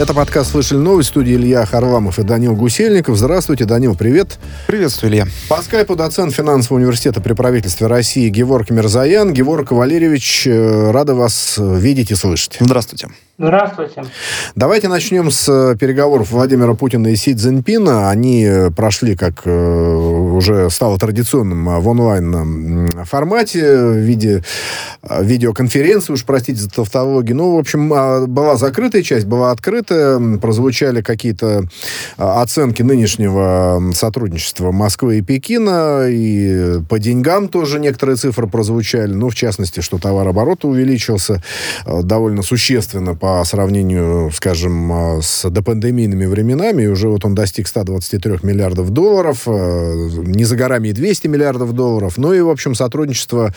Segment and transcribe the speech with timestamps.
[0.00, 3.18] Это подкаст «Слышали новость» в студии Илья Харламов и Данил Гусельников.
[3.18, 4.38] Здравствуйте, Данил, привет.
[4.66, 5.26] Приветствую, Илья.
[5.46, 9.34] По скайпу доцент финансового университета при правительстве России Геворг Мирзаян.
[9.34, 12.56] Геворг Валерьевич, э, рада вас видеть и слышать.
[12.60, 13.08] Здравствуйте.
[13.40, 14.04] Здравствуйте.
[14.54, 18.10] Давайте начнем с э, переговоров Владимира Путина и Си Цзиньпина.
[18.10, 24.44] Они э, прошли, как э, уже стало традиционным, в онлайн-формате, в виде
[25.02, 27.34] видеоконференции, уж простите за тавтологию.
[27.34, 30.36] Ну, в общем, а, была закрытая часть, была открытая.
[30.36, 31.64] Прозвучали какие-то
[32.18, 36.08] оценки нынешнего сотрудничества Москвы и Пекина.
[36.10, 39.14] И по деньгам тоже некоторые цифры прозвучали.
[39.14, 41.42] Ну, в частности, что товарооборот увеличился
[41.86, 48.38] довольно существенно по сравнению, скажем, а, с допандемийными временами, и уже вот он достиг 123
[48.42, 53.54] миллиардов долларов, а, не за горами и 200 миллиардов долларов, ну и, в общем, сотрудничество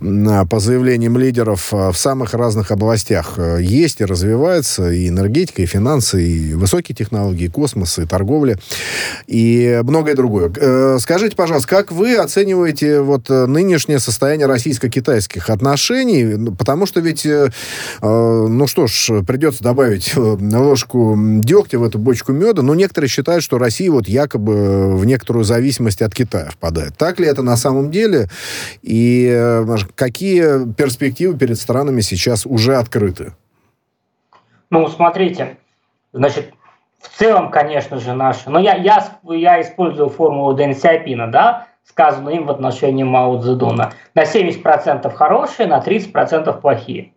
[0.00, 6.22] а, по заявлениям лидеров в самых разных областях есть и развивается, и энергетика, и финансы,
[6.22, 8.58] и высокие технологии, и космос, и торговля,
[9.26, 10.52] и многое другое.
[10.56, 16.24] Э, скажите, пожалуйста, как вы оцениваете вот нынешнее состояние российско-китайских отношений?
[16.24, 17.50] Ну, потому что ведь, э,
[18.02, 23.42] ну что ж, придется добавить э, ложку дегтя в эту бочку меда, но некоторые считают,
[23.42, 26.96] что Россия вот якобы в некоторую зависимость от Китая впадает.
[26.96, 28.28] Так ли это на самом деле?
[28.82, 33.32] И э, какие перспективы перед странами сейчас уже открыты?
[34.70, 35.58] Ну, смотрите,
[36.12, 36.52] значит,
[37.00, 38.50] в целом, конечно же, наши...
[38.50, 43.92] Но я, я, я использую формулу Дэн Сяопина, да, сказанную им в отношении Мао Цзэдуна.
[44.14, 47.13] На 70% хорошие, на 30% плохие.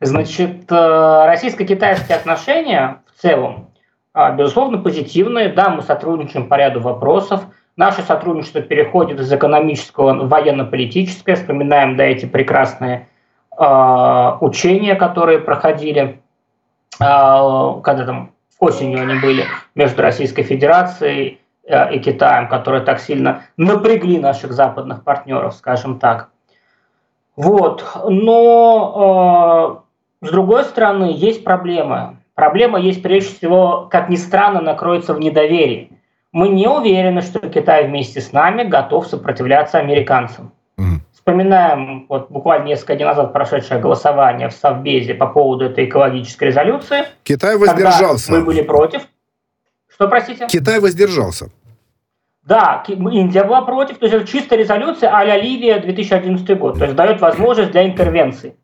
[0.00, 3.70] Значит, э, российско-китайские отношения в целом,
[4.12, 5.50] а, безусловно, позитивные.
[5.50, 7.42] Да, мы сотрудничаем по ряду вопросов.
[7.76, 11.34] Наше сотрудничество переходит из экономического в военно-политическое.
[11.34, 13.08] Вспоминаем, да, эти прекрасные
[13.58, 16.22] э, учения, которые проходили,
[16.98, 19.44] э, когда там осенью они были
[19.74, 26.30] между Российской Федерацией э, и Китаем, которые так сильно напрягли наших западных партнеров, скажем так.
[27.36, 29.84] Вот, но
[30.26, 32.20] с другой стороны, есть проблема.
[32.34, 35.90] Проблема есть прежде всего, как ни странно, накроется в недоверии.
[36.32, 40.52] Мы не уверены, что Китай вместе с нами готов сопротивляться американцам.
[40.78, 41.00] Mm.
[41.14, 47.06] Вспоминаем вот буквально несколько дней назад прошедшее голосование в Совбезе по поводу этой экологической резолюции.
[47.22, 48.32] Китай воздержался.
[48.32, 49.02] Мы были против.
[49.88, 50.46] Что, простите?
[50.46, 51.50] Китай воздержался.
[52.44, 56.94] Да, Индия была против, то есть это чистая резолюция а-ля Ливия 2011 год, то есть
[56.94, 58.54] дает возможность для интервенции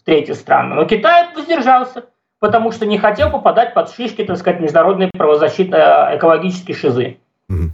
[0.00, 0.74] в третьи страны.
[0.74, 2.06] Но Китай воздержался,
[2.38, 7.18] потому что не хотел попадать под шишки, так сказать, международной правозащиты, э, экологические шизы.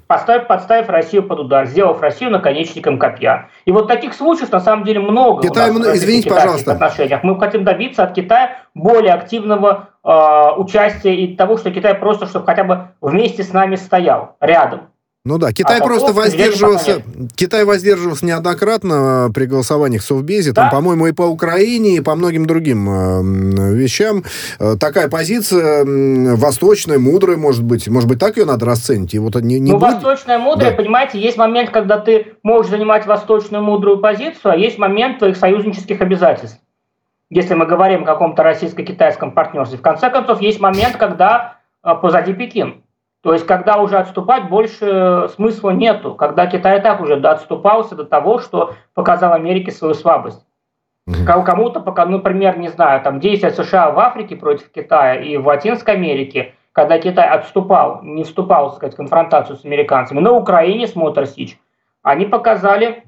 [0.07, 3.51] Поставив, подставив Россию под удар, сделав Россию наконечником копья.
[3.67, 5.43] И вот таких случаев на самом деле много.
[5.43, 6.73] Китай, у нас извините, пожалуйста.
[6.73, 7.23] Отношениях.
[7.23, 12.47] Мы хотим добиться от Китая более активного э, участия и того, что Китай просто, чтобы
[12.47, 14.89] хотя бы вместе с нами стоял, рядом.
[15.27, 17.03] Ну да, Китай а просто воздерживался,
[17.35, 20.63] Китай воздерживался неоднократно при голосованиях в Совбезе, да?
[20.63, 24.23] там, по-моему, и по Украине, и по многим другим э, вещам.
[24.61, 29.15] Э, такая позиция э, восточная, мудрая, может быть, может быть, так ее надо расценить?
[29.15, 29.95] И вот не, не ну, будет...
[29.95, 30.77] восточная, мудрая, да.
[30.77, 36.01] понимаете, есть момент, когда ты можешь занимать восточную, мудрую позицию, а есть момент твоих союзнических
[36.01, 36.61] обязательств.
[37.31, 39.77] Если мы говорим о каком-то российско-китайском партнерстве.
[39.77, 42.86] В конце концов, есть момент, когда э, позади Пекин.
[43.27, 48.39] То есть, когда уже отступать больше смысла нету, когда Китай так уже отступался до того,
[48.39, 50.47] что показал Америке свою слабость.
[51.27, 55.47] Кому-то, пока, ну, например, не знаю, там действия США в Африке против Китая и в
[55.49, 60.87] Латинской Америке, когда Китай отступал, не вступал, так сказать, в конфронтацию с американцами, на Украине
[60.87, 61.59] с Моторсич,
[62.05, 63.03] они показали,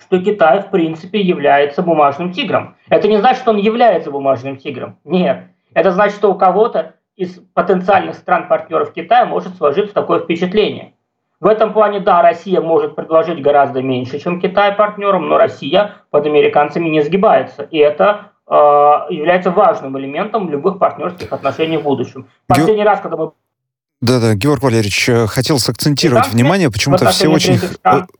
[0.00, 2.76] что Китай, в принципе, является бумажным тигром.
[2.88, 4.96] Это не значит, что он является бумажным тигром.
[5.04, 5.42] Нет.
[5.74, 10.94] Это значит, что у кого-то из потенциальных стран-партнеров Китая может сложиться такое впечатление.
[11.40, 16.24] В этом плане, да, Россия может предложить гораздо меньше, чем Китай партнерам, но Россия под
[16.24, 17.64] американцами не сгибается.
[17.64, 22.28] И это э, является важным элементом любых партнерских отношений в будущем.
[22.46, 23.32] Последний раз, когда мы
[24.02, 27.60] да-да, Георг Валерьевич, э, хотел сакцентировать да, внимание, почему-то все очень,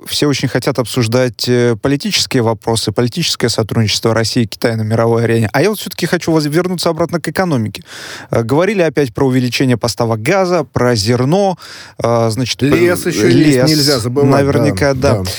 [0.06, 5.50] все очень хотят обсуждать э, политические вопросы, политическое сотрудничество России и Китая на мировой арене.
[5.52, 7.82] А я вот все-таки хочу вернуться обратно к экономике.
[8.31, 11.58] Э, говорили опять про увеличение поставок газа, про зерно,
[11.99, 12.62] значит...
[12.62, 14.31] Лес еще лес, есть, нельзя забывать.
[14.31, 15.14] Наверняка, да.
[15.14, 15.23] да.
[15.25, 15.31] да.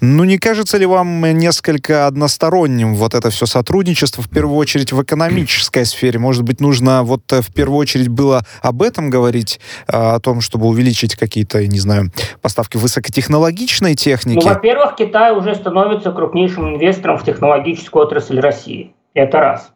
[0.00, 5.02] Ну, не кажется ли вам несколько односторонним вот это все сотрудничество, в первую очередь в
[5.02, 6.20] экономической сфере?
[6.20, 10.66] Может быть, нужно вот в первую очередь было об этом говорить, Э, о том, чтобы
[10.66, 12.10] увеличить какие-то, не знаю,
[12.42, 14.44] поставки высокотехнологичной техники?
[14.44, 18.94] Ну, во-первых, Китай уже становится крупнейшим инвестором в технологическую отрасль России.
[19.14, 19.72] Это раз.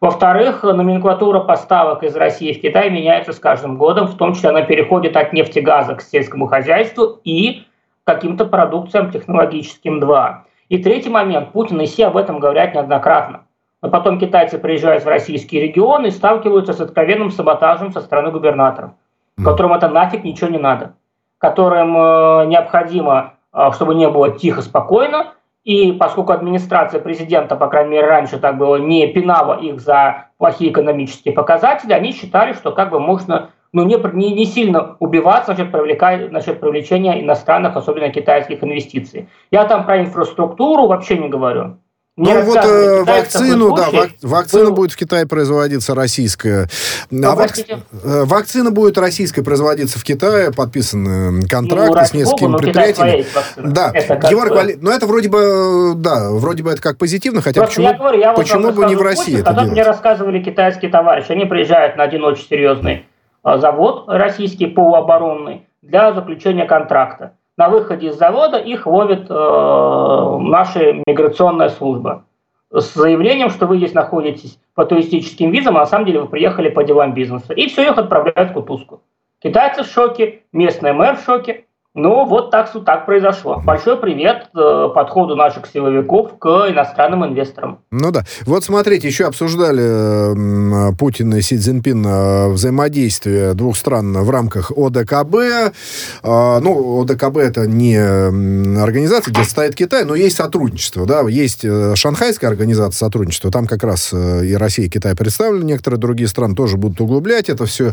[0.00, 4.62] Во-вторых, номенклатура поставок из России в Китай меняется с каждым годом, в том числе она
[4.62, 7.62] переходит от нефтегаза к сельскому хозяйству и
[8.04, 10.44] каким-то продукциям технологическим 2.
[10.70, 13.42] И третий момент, Путин и Си об этом говорят неоднократно.
[13.80, 18.92] Но потом китайцы приезжают в российские регионы и сталкиваются с откровенным саботажем со стороны губернаторов,
[19.36, 20.94] которым это нафиг ничего не надо,
[21.38, 25.34] которым э, необходимо, э, чтобы не было тихо, спокойно,
[25.64, 30.72] и поскольку администрация президента, по крайней мере, раньше так было, не пинала их за плохие
[30.72, 35.72] экономические показатели, они считали, что как бы можно ну, не, не, не сильно убиваться насчет,
[35.72, 39.28] привлекать, насчет привлечения иностранных, особенно китайских инвестиций.
[39.50, 41.78] Я там про инфраструктуру вообще не говорю.
[42.14, 44.76] Мне ну вот э, вакцину, да, вак, вакцина был...
[44.76, 46.68] будет в Китае производиться российская.
[47.10, 52.58] А вак, э, вакцина будет российская производиться в Китае, подписаны контракты ну, с несколькими Богу,
[52.58, 53.24] предприятиями.
[53.56, 53.92] Да,
[54.28, 57.92] Георг Валерий, но это вроде бы, да, вроде бы это как позитивно, хотя Просто почему,
[57.92, 59.70] я говорю, я почему бы не в России это делать?
[59.70, 63.06] мне рассказывали китайские товарищи, они приезжают на один очень серьезный
[63.42, 70.94] а, завод российский полуоборонный для заключения контракта на выходе из завода их ловит э, наша
[71.06, 72.24] миграционная служба
[72.70, 76.70] с заявлением, что вы здесь находитесь по туристическим визам, а на самом деле вы приехали
[76.70, 77.52] по делам бизнеса.
[77.52, 79.02] И все, их отправляют в кутузку.
[79.42, 83.60] Китайцы в шоке, местный мэр в шоке, ну, вот так, так произошло.
[83.62, 87.80] Большой привет э, подходу наших силовиков к иностранным инвесторам.
[87.90, 88.24] Ну да.
[88.46, 94.72] Вот смотрите, еще обсуждали э, Путин и Си Цзиньпин э, взаимодействие двух стран в рамках
[94.74, 95.34] ОДКБ.
[95.34, 101.04] Э, ну, ОДКБ это не организация, где стоит Китай, но есть сотрудничество.
[101.04, 101.20] Да?
[101.28, 106.00] Есть э, Шанхайская организация сотрудничества, там как раз э, и Россия, и Китай представлены, некоторые
[106.00, 107.92] другие страны тоже будут углублять это все.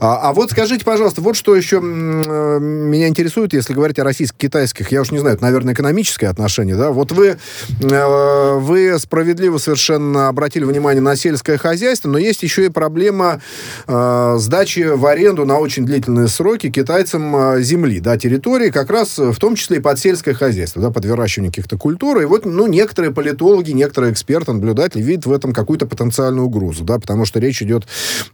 [0.00, 4.04] А, а вот скажите, пожалуйста, вот что еще э, меня интересует интересует, если говорить о
[4.04, 7.36] российско-китайских, я уж не знаю, это, наверное, экономическое отношение, да, вот вы,
[7.80, 13.42] э, вы справедливо совершенно обратили внимание на сельское хозяйство, но есть еще и проблема
[13.86, 19.18] э, сдачи в аренду на очень длительные сроки китайцам э, земли, да, территории, как раз
[19.18, 22.66] в том числе и под сельское хозяйство, да, под выращивание каких-то культур, и вот, ну,
[22.66, 27.60] некоторые политологи, некоторые эксперты, наблюдатели видят в этом какую-то потенциальную угрозу, да, потому что речь
[27.62, 27.84] идет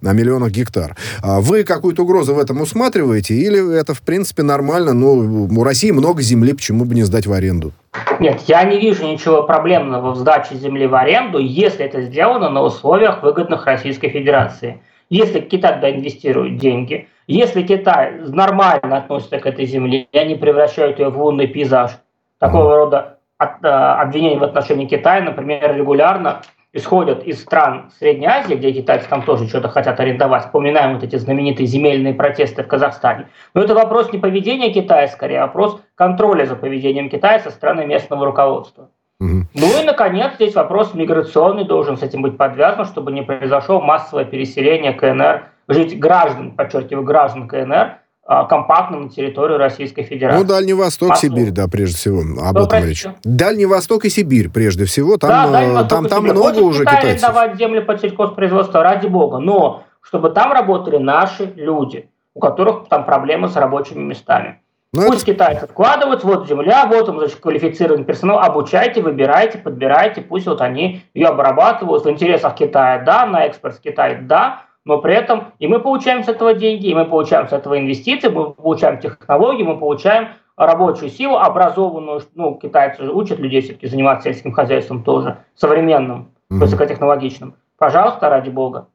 [0.05, 0.97] о миллионах гектар.
[1.21, 5.65] А вы какую-то угрозу в этом усматриваете, или это, в принципе, нормально нормально, но у
[5.65, 7.73] России много земли, почему бы не сдать в аренду?
[8.21, 12.63] Нет, я не вижу ничего проблемного в сдаче земли в аренду, если это сделано на
[12.63, 14.81] условиях выгодных Российской Федерации.
[15.11, 20.99] Если Китай туда инвестирует деньги, если Китай нормально относится к этой земле, и они превращают
[20.99, 21.93] ее в лунный пейзаж,
[22.39, 26.43] такого рода от, а, обвинения в отношении Китая, например, регулярно
[26.75, 30.45] исходят из стран Средней Азии, где китайцы там тоже что-то хотят арендовать.
[30.45, 33.29] Вспоминаем вот эти знаменитые земельные протесты в Казахстане.
[33.55, 37.87] Но это вопрос не поведения Китая, скорее а вопрос контроля за поведением Китая со стороны
[37.87, 38.91] местного руководства.
[39.21, 39.47] Угу.
[39.55, 44.25] Ну и, наконец, здесь вопрос миграционный должен с этим быть подвязан, чтобы не произошло массовое
[44.25, 50.43] переселение КНР, жить граждан, подчеркиваю, граждан КНР а, компактно на территорию Российской Федерации.
[50.43, 51.29] Ну, Дальний Восток, Послу.
[51.29, 52.21] Сибирь, да, прежде всего.
[52.21, 53.05] Об Что, этом речь.
[53.23, 55.19] Дальний Восток и Сибирь, прежде всего.
[55.19, 57.29] Там, да, э, там, там много Хочет уже Китай китайцев.
[57.29, 59.39] давать земли под сельхозпроизводство, ради бога.
[59.39, 64.61] Но чтобы там работали наши люди, у которых там проблемы с рабочими местами.
[64.95, 65.33] Но ну, пусть это...
[65.33, 71.03] китайцы вкладывают, вот земля, вот он, значит, квалифицированный персонал, обучайте, выбирайте, подбирайте, пусть вот они
[71.13, 75.67] ее обрабатывают в интересах Китая, да, на экспорт в Китай, да, но при этом и
[75.67, 79.79] мы получаем с этого деньги, и мы получаем с этого инвестиции, мы получаем технологии, мы
[79.79, 86.33] получаем рабочую силу, образованную, ну, китайцы же учат людей все-таки заниматься сельским хозяйством тоже, современным,
[86.51, 86.59] mm-hmm.
[86.59, 87.55] высокотехнологичным.
[87.79, 88.89] Пожалуйста, ради бога.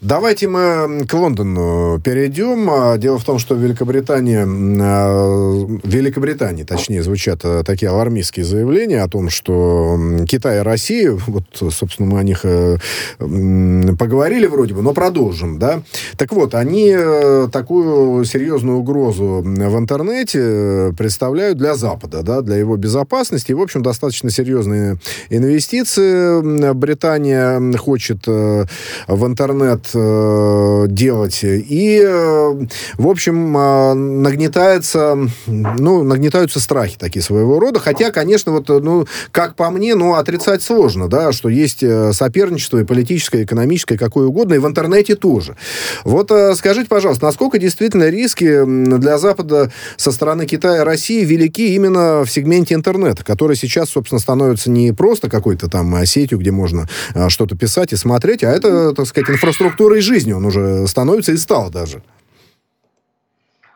[0.00, 2.68] Давайте мы к Лондону перейдем.
[2.70, 4.38] А, дело в том, что в Великобритании,
[4.80, 11.12] а, в Великобритании, точнее, звучат а, такие алармистские заявления о том, что Китай и Россия,
[11.12, 12.78] вот, собственно, мы о них э,
[13.18, 15.82] поговорили вроде бы, но продолжим, да.
[16.16, 22.76] Так вот, они э, такую серьезную угрозу в интернете представляют для Запада, да, для его
[22.76, 23.52] безопасности.
[23.52, 24.96] И, в общем, достаточно серьезные
[25.28, 28.64] инвестиции Британия хочет э,
[29.06, 31.40] в интернет интернет э, делать.
[31.42, 32.66] И, э,
[32.98, 37.80] в общем, э, нагнетается, ну, нагнетаются страхи такие своего рода.
[37.80, 42.78] Хотя, конечно, вот, ну, как по мне, ну, отрицать сложно, да, что есть э, соперничество
[42.78, 45.56] и политическое, и экономическое, и какое угодно, и в интернете тоже.
[46.04, 51.74] Вот э, скажите, пожалуйста, насколько действительно риски для Запада со стороны Китая и России велики
[51.74, 56.50] именно в сегменте интернета, который сейчас, собственно, становится не просто какой-то там э, сетью, где
[56.50, 56.88] можно
[57.28, 61.70] что-то писать и смотреть, а это, так сказать, инфраструктурой жизни он уже становится и стал
[61.70, 62.02] даже.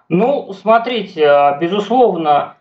[0.08, 2.56] Ну, смотрите, а, безусловно,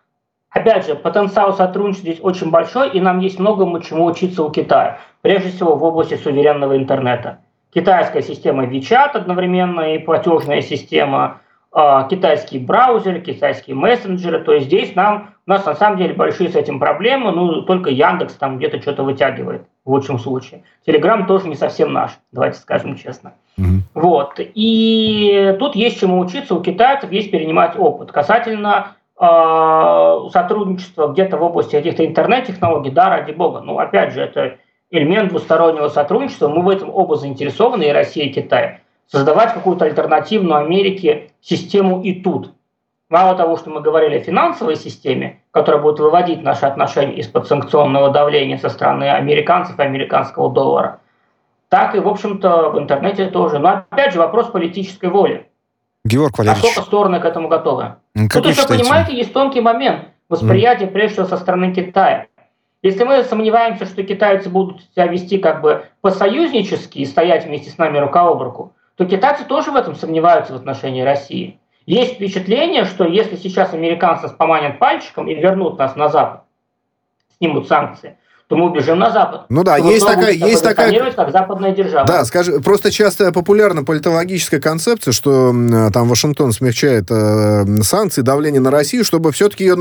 [0.49, 4.99] опять же, потенциал сотрудничества здесь очень большой, и нам есть многому чему учиться у Китая.
[5.21, 7.39] прежде всего в области суверенного интернета.
[7.73, 11.41] Китайская система WeChat одновременно и платежная система,
[11.71, 14.43] а, китайские браузеры, китайские мессенджеры.
[14.43, 17.89] То есть здесь нам, у нас на самом деле большие с этим проблемы, ну только
[17.89, 20.63] Яндекс там где-то что-то вытягивает в лучшем случае.
[20.85, 23.33] Телеграм тоже не совсем наш, давайте скажем честно.
[23.57, 23.79] Mm-hmm.
[23.93, 24.33] Вот.
[24.37, 28.11] И тут есть чему учиться, у китайцев есть перенимать опыт.
[28.11, 33.61] Касательно э, сотрудничества где-то в области каких-то интернет-технологий, да, ради бога.
[33.61, 34.57] Ну, опять же, это
[34.89, 36.47] элемент двустороннего сотрудничества.
[36.47, 38.79] Мы в этом оба заинтересованы, и Россия, и Китай.
[39.07, 42.53] Создавать какую-то альтернативную Америке систему и тут.
[43.13, 48.09] Мало того, что мы говорили о финансовой системе, которая будет выводить наши отношения из-под санкционного
[48.09, 50.99] давления со стороны американцев и американского доллара,
[51.69, 53.59] так и, в общем-то, в интернете тоже.
[53.59, 55.47] Но опять же вопрос политической воли.
[56.03, 56.63] Георг Валерьевич.
[56.63, 57.97] Насколько стороны к этому готовы?
[58.15, 60.91] Как Тут еще, понимаете, есть тонкий момент восприятия, mm.
[60.91, 62.25] прежде всего, со стороны Китая.
[62.81, 67.77] Если мы сомневаемся, что китайцы будут себя вести как бы по-союзнически и стоять вместе с
[67.77, 71.59] нами рука об руку, то китайцы тоже в этом сомневаются в отношении России.
[71.85, 76.43] Есть впечатление, что если сейчас американцы поманят пальчиком и вернут нас на Запад,
[77.37, 79.45] снимут санкции, то мы убежим на Запад.
[79.49, 82.05] Ну да, есть такая, есть такая, как западная держава.
[82.05, 85.53] Да, скажи, просто часто популярна политологическая концепция, что
[85.93, 89.75] там Вашингтон смягчает э, санкции, давление на Россию, чтобы все-таки ее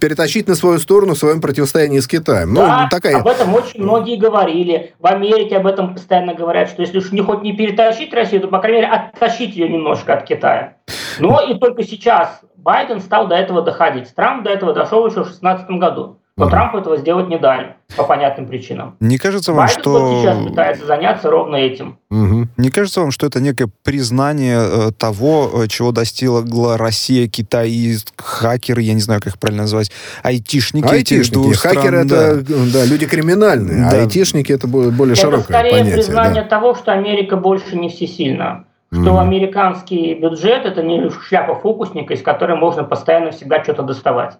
[0.00, 2.54] перетащить на свою сторону в своем противостоянии с Китаем.
[2.54, 3.18] Ну, да, ну, такая...
[3.18, 4.94] об этом очень многие говорили.
[4.98, 8.48] В Америке об этом постоянно говорят, что если уж не хоть не перетащить Россию, то,
[8.48, 10.76] по крайней мере, оттащить ее немножко от Китая.
[11.18, 14.14] Но и только сейчас Байден стал до этого доходить.
[14.14, 16.20] Трамп до этого дошел еще в 2016 году.
[16.38, 16.50] Но угу.
[16.50, 18.96] Трампу этого сделать не дали по понятным причинам.
[19.00, 19.90] Не кажется вам, Байден что...
[19.92, 21.98] вот сейчас пытается заняться ровно этим.
[22.10, 22.48] Угу.
[22.58, 27.96] Не кажется вам, что это некое признание э, того, э, чего достигла Россия, Китай и
[28.16, 29.90] хакеры, я не знаю, как их правильно назвать,
[30.22, 31.48] айтишники, айтишники.
[31.48, 32.54] этих Хакеры стран, это да.
[32.74, 33.96] да, люди криминальные, а да.
[33.96, 35.94] а айтишники это более это широкое скорее понятие.
[35.94, 36.48] признание да.
[36.48, 38.64] того, что Америка больше не всесильна.
[38.92, 39.20] Что mm.
[39.20, 44.38] американский бюджет это не шляпа фокусника, из которой можно постоянно всегда что-то доставать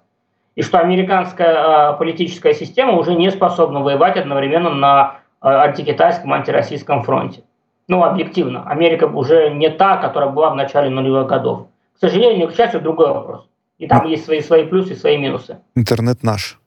[0.56, 7.04] и что американская э, политическая система уже не способна воевать одновременно на э, антикитайском, антироссийском
[7.04, 7.44] фронте.
[7.88, 11.68] Ну, объективно, Америка уже не та, которая была в начале нулевых годов.
[11.96, 13.48] К сожалению, к счастью, другой вопрос.
[13.78, 15.58] И там есть свои, свои плюсы и свои минусы.
[15.74, 16.58] Интернет наш.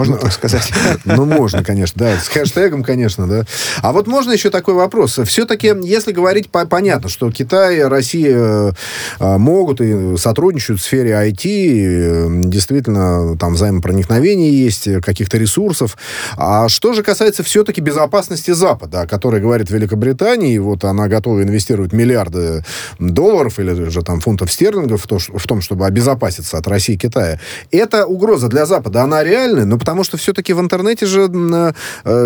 [0.00, 0.72] Можно ну, так сказать?
[1.04, 2.18] Ну, можно, конечно, да.
[2.18, 3.44] С хэштегом, конечно, да.
[3.82, 5.20] А вот можно еще такой вопрос.
[5.26, 8.74] Все-таки, если говорить, по понятно, что Китай, Россия
[9.18, 15.98] э, могут и сотрудничают в сфере IT, э, действительно, там взаимопроникновение есть, каких-то ресурсов.
[16.38, 21.42] А что же касается все-таки безопасности Запада, о которой говорит Великобритания, и вот она готова
[21.42, 22.64] инвестировать миллиарды
[22.98, 26.98] долларов или же там фунтов стерлингов в, то, в том, чтобы обезопаситься от России и
[26.98, 27.38] Китая.
[27.70, 31.72] Это угроза для Запада, она реальная, но потому что все-таки в интернете же, э,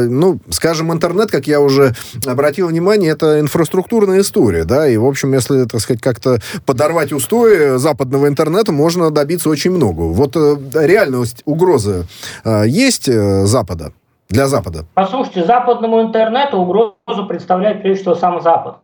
[0.09, 1.95] ну, скажем, интернет, как я уже
[2.27, 7.77] обратил внимание, это инфраструктурная история, да, и, в общем, если, так сказать, как-то подорвать устои
[7.79, 10.03] западного интернета, можно добиться очень много.
[10.03, 12.07] Вот э, реальность угрозы
[12.45, 13.11] э, есть
[13.47, 13.93] Запада?
[14.31, 14.85] Для Запада?
[14.95, 18.77] Послушайте, западному интернету угрозу представляет прежде всего сам Запад.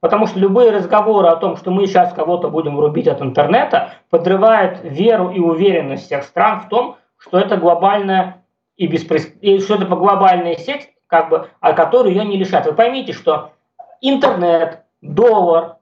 [0.00, 4.80] Потому что любые разговоры о том, что мы сейчас кого-то будем рубить от интернета, подрывают
[4.84, 8.44] веру и уверенность всех стран в том, что это глобальная
[8.76, 9.32] и, беспрес...
[9.40, 12.66] и что это глобальная сеть, как бы, о которой ее не лишат.
[12.66, 13.52] Вы поймите, что
[14.00, 15.76] интернет, доллар,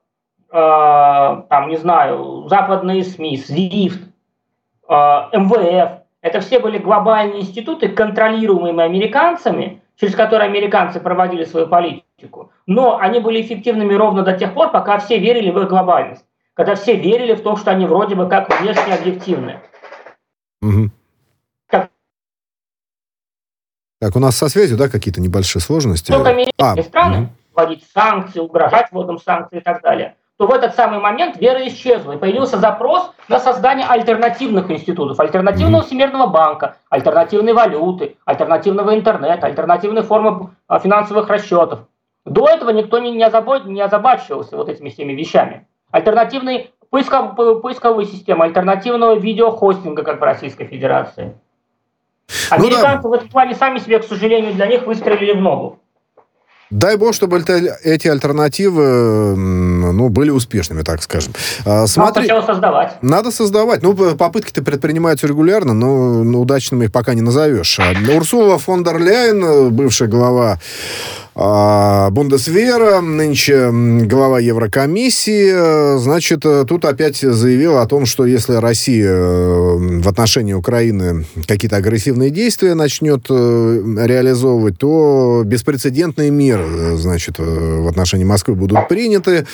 [0.51, 0.53] э,
[1.49, 3.99] там, не знаю, западные СМИ, SWIFT,
[4.87, 12.51] э, МВФ, это все были глобальные институты, контролируемые американцами, через которые американцы проводили свою политику.
[12.65, 16.25] Но они были эффективными ровно до тех пор, пока все верили в их глобальность.
[16.55, 19.59] Когда все верили в то, что они вроде бы как внешне объективны.
[20.61, 20.89] Угу.
[23.99, 26.11] Так, у нас со связью, да, какие-то небольшие сложности?
[26.11, 27.29] Только американские а, страны угу.
[27.53, 32.13] вводить санкции, угрожать вводом санкций и так далее то в этот самый момент вера исчезла,
[32.13, 40.03] и появился запрос на создание альтернативных институтов, альтернативного Всемирного банка, альтернативной валюты, альтернативного интернета, альтернативной
[40.03, 41.87] формы а, финансовых расчетов.
[42.25, 45.67] До этого никто не, не, озабот, не озабачивался вот этими всеми вещами.
[45.91, 51.37] Альтернативной поисков, поисковой системы, альтернативного видеохостинга, как в Российской Федерации.
[52.49, 53.09] Американцы ну, да.
[53.09, 55.79] в этом плане сами себе, к сожалению, для них выстрелили в ногу.
[56.71, 61.33] Дай бог, чтобы эти альтернативы ну, были успешными, так скажем.
[61.63, 62.97] А, смотри, надо создавать.
[63.03, 63.83] Надо создавать.
[63.83, 67.79] Ну, попытки-то предпринимаются регулярно, но удачными их пока не назовешь.
[67.79, 70.59] А, Урсула фон дер Ляйен, бывшая глава
[71.35, 80.07] Бундесвера, нынче глава Еврокомиссии, значит, тут опять заявил о том, что если Россия э, в
[80.07, 83.33] отношении Украины какие-то агрессивные действия начнет э,
[84.05, 89.45] реализовывать, то беспрецедентные меры, значит, в отношении Москвы будут приняты.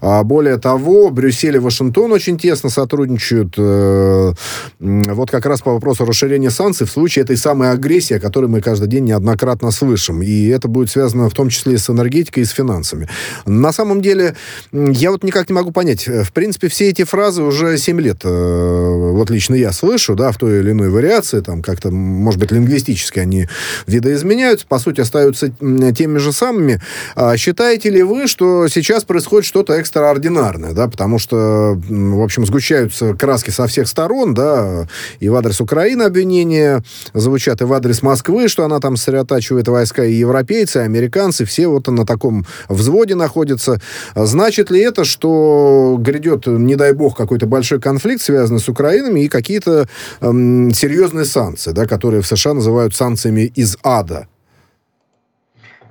[0.00, 4.32] А более того, Брюссель и Вашингтон очень тесно сотрудничают э,
[4.78, 8.62] вот как раз по вопросу расширения санкций в случае этой самой агрессии, о которой мы
[8.62, 10.22] каждый день неоднократно слышим.
[10.22, 13.08] И это будет связано в том числе с энергетикой, и с финансами.
[13.44, 14.36] На самом деле,
[14.72, 16.06] я вот никак не могу понять.
[16.06, 20.38] В принципе, все эти фразы уже 7 лет, э, вот лично я слышу, да, в
[20.38, 23.48] той или иной вариации, там как-то, может быть, лингвистически они
[23.86, 26.80] видоизменяются, по сути, остаются теми же самыми.
[27.14, 33.14] А считаете ли вы, что сейчас происходит что-то экстраординарное, да, потому что, в общем, сгущаются
[33.14, 34.88] краски со всех сторон, да,
[35.20, 36.82] и в адрес Украины обвинения
[37.14, 41.68] звучат, и в адрес Москвы, что она там сосредотачивает войска, и европейцы, и американцы, все
[41.68, 43.80] вот на таком взводе находятся.
[44.14, 49.28] Значит ли это, что грядет, не дай бог, какой-то большой конфликт, связанный с Украиной, и
[49.28, 49.86] какие-то
[50.20, 54.28] эм, серьезные санкции, да, которые в США называют санкциями из ада?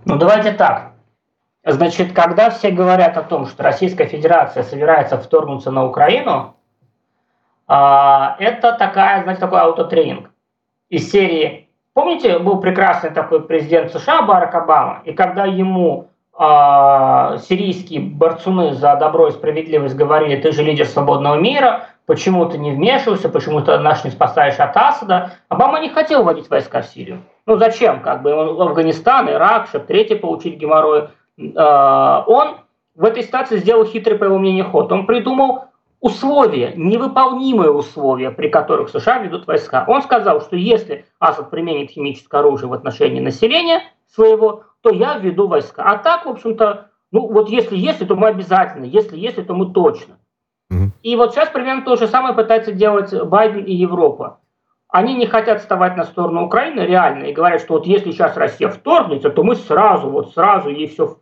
[0.05, 0.91] Ну, давайте так.
[1.65, 6.55] Значит, когда все говорят о том, что Российская Федерация собирается вторгнуться на Украину,
[7.67, 10.29] а, это такая, знаете, такой аутотренинг
[10.89, 11.64] из серии.
[11.95, 18.97] Помните, был прекрасный такой президент США Барак Обама, и когда ему э, сирийские борцуны за
[18.97, 23.77] добро и справедливость говорили, ты же лидер свободного мира, почему ты не вмешиваешься, почему ты
[23.77, 27.21] наш не спасаешь от Асада, Обама не хотел вводить войска в Сирию.
[27.45, 28.01] Ну зачем?
[28.01, 31.07] Как бы Афганистан, Ирак, чтобы третий получить геморрой.
[31.39, 32.57] Э, он
[32.95, 34.91] в этой ситуации сделал хитрый, по его мнению, ход.
[34.91, 35.67] Он придумал
[36.05, 39.85] условия, невыполнимые условия, при которых США ведут войска.
[39.87, 43.81] Он сказал, что если Асад применит химическое оружие в отношении населения
[44.13, 45.81] своего, то я введу войска.
[45.83, 49.73] А так, в общем-то, ну вот если если, то мы обязательно, если если, то мы
[49.73, 50.19] точно.
[50.71, 50.89] Mm-hmm.
[51.01, 54.41] И вот сейчас примерно то же самое пытается делать Байден и Европа.
[54.87, 58.69] Они не хотят вставать на сторону Украины реально и говорят, что вот если сейчас Россия
[58.69, 61.17] вторгнется, то мы сразу, вот сразу ей все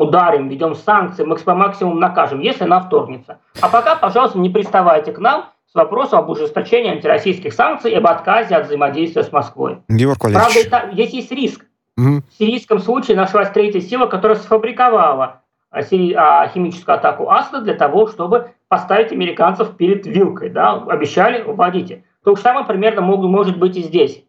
[0.00, 3.38] ударим, ведем санкции, мы по максимуму накажем, если она вторгнется.
[3.60, 8.06] А пока, пожалуйста, не приставайте к нам с вопросом об ужесточении антироссийских санкций и об
[8.06, 9.78] отказе от взаимодействия с Москвой.
[9.88, 11.66] Георг Правда, это, здесь есть риск.
[11.96, 12.22] Угу.
[12.28, 18.08] В сирийском случае нашлась третья сила, которая сфабриковала а, а, химическую атаку Асада для того,
[18.08, 20.50] чтобы поставить американцев перед вилкой.
[20.50, 20.82] Да?
[20.88, 22.04] Обещали, вводите.
[22.24, 24.24] То же самое примерно может быть и здесь.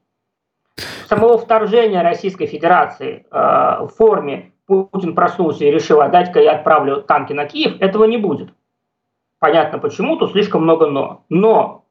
[1.08, 7.34] Самого вторжения Российской Федерации э, в форме Путин проснулся и решил, отдать-ка я отправлю танки
[7.34, 8.50] на Киев, этого не будет.
[9.40, 11.26] Понятно почему, тут слишком много «но».
[11.30, 11.86] Но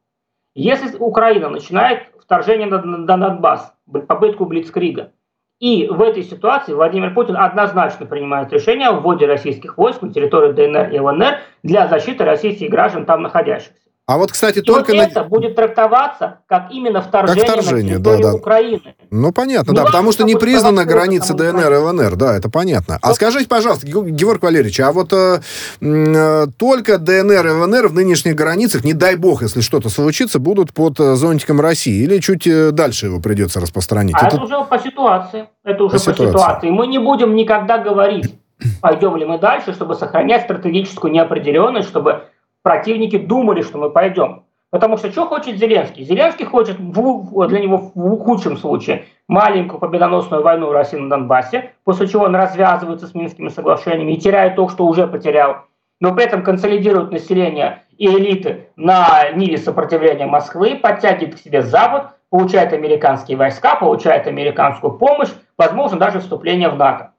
[0.54, 3.74] если Украина начинает вторжение на Донбасс,
[4.08, 5.12] попытку Блицкрига,
[5.58, 10.54] и в этой ситуации Владимир Путин однозначно принимает решение о вводе российских войск на территорию
[10.54, 13.89] ДНР и ЛНР для защиты российских граждан там находящихся.
[14.10, 14.90] А вот, кстати, и только...
[14.90, 15.02] Вот на...
[15.02, 18.34] это будет трактоваться как именно вторжение, как вторжение на территорию да, да.
[18.34, 18.94] Украины.
[19.12, 22.98] Ну, понятно, не да, потому что не признана граница ДНР и ЛНР, да, это понятно.
[23.00, 23.14] А вот.
[23.14, 25.38] скажите, пожалуйста, Георг Валерьевич, а вот э,
[25.80, 30.74] э, только ДНР и ЛНР в нынешних границах, не дай бог, если что-то случится, будут
[30.74, 32.02] под э, зонтиком России?
[32.02, 34.16] Или чуть э, дальше его придется распространить?
[34.16, 35.48] А это, это уже по ситуации.
[35.62, 36.32] Это уже по, по ситуации.
[36.32, 36.70] ситуации.
[36.70, 38.34] Мы не будем никогда говорить,
[38.80, 42.24] пойдем ли мы дальше, чтобы сохранять стратегическую неопределенность, чтобы
[42.62, 44.44] противники думали, что мы пойдем.
[44.70, 46.04] Потому что что хочет Зеленский?
[46.04, 51.72] Зеленский хочет в, для него в худшем случае маленькую победоносную войну в России на Донбассе,
[51.82, 55.64] после чего он развязывается с Минскими соглашениями и теряет то, что уже потерял,
[56.00, 62.12] но при этом консолидирует население и элиты на ниве сопротивления Москвы, подтягивает к себе Запад,
[62.30, 67.10] получает американские войска, получает американскую помощь, возможно, даже вступление в НАТО.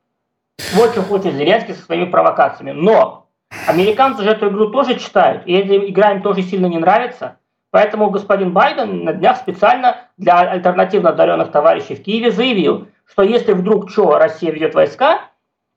[0.74, 2.72] Вот что хочет Зеленский со своими провокациями.
[2.72, 3.21] Но
[3.68, 7.38] Американцы же эту игру тоже читают, и эта игра им тоже сильно не нравится.
[7.70, 13.54] Поэтому господин Байден на днях специально для альтернативно одаренных товарищей в Киеве заявил, что если
[13.54, 15.22] вдруг что, Россия ведет войска,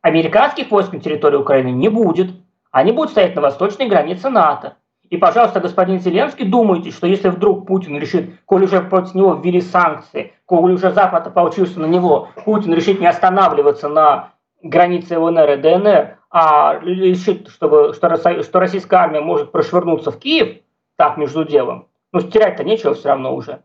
[0.02, 2.30] американских войск на территории Украины не будет.
[2.70, 4.76] Они будут стоять на восточной границе НАТО.
[5.08, 9.60] И, пожалуйста, господин Зеленский, думайте, что если вдруг Путин решит, коли уже против него ввели
[9.60, 14.30] санкции, коли уже Запад получился на него, Путин решит не останавливаться на
[14.62, 20.58] границе ЛНР и ДНР, а решит, чтобы, что, что российская армия может прошвырнуться в Киев,
[20.96, 23.62] так, между делом, ну, терять-то нечего все равно уже,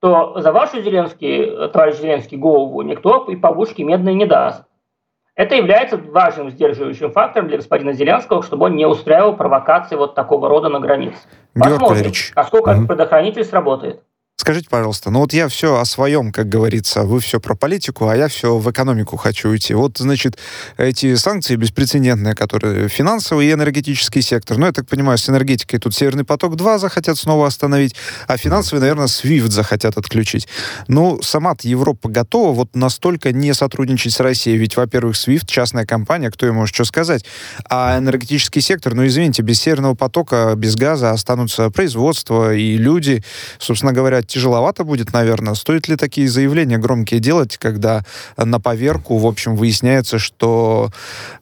[0.00, 4.64] то за вашу Зеленский, товарищ Зеленский, голову никто и повышки медной не даст.
[5.34, 10.48] Это является важным сдерживающим фактором для господина Зеленского, чтобы он не устраивал провокации вот такого
[10.48, 11.18] рода на границе.
[11.52, 12.86] Посмотрим, насколько угу.
[12.86, 14.02] предохранитель сработает.
[14.46, 18.16] Скажите, пожалуйста, ну вот я все о своем, как говорится, вы все про политику, а
[18.16, 19.74] я все в экономику хочу уйти.
[19.74, 20.38] Вот, значит,
[20.76, 24.56] эти санкции беспрецедентные, которые финансовый и энергетический сектор.
[24.56, 27.96] Ну, я так понимаю, с энергетикой тут Северный поток-2 захотят снова остановить,
[28.28, 30.46] а финансовый, наверное, SWIFT захотят отключить.
[30.86, 36.30] Ну, сама-то Европа готова вот настолько не сотрудничать с Россией, ведь, во-первых, SWIFT частная компания,
[36.30, 37.24] кто ему что сказать,
[37.68, 43.24] а энергетический сектор, ну, извините, без Северного потока, без газа останутся производство и люди,
[43.58, 45.54] собственно говоря, тяжеловато будет, наверное.
[45.54, 48.04] Стоит ли такие заявления громкие делать, когда
[48.36, 50.90] на поверку, в общем, выясняется, что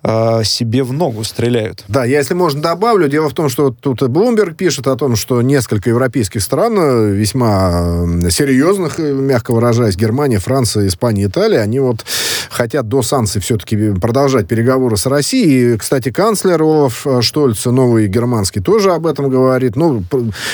[0.04, 1.84] э, себе в ногу стреляют?
[1.88, 3.08] Да, я, если можно, добавлю.
[3.08, 8.06] Дело в том, что тут Блумберг пишет о том, что несколько европейских стран, э, весьма
[8.30, 12.04] серьезных, э, мягко выражаясь, Германия, Франция, Испания, Италия, они вот
[12.48, 15.74] хотят до санкций все-таки продолжать переговоры с Россией.
[15.74, 19.74] И, кстати, канцлер Олаф Штольц, новый германский, тоже об этом говорит.
[19.74, 20.04] Ну,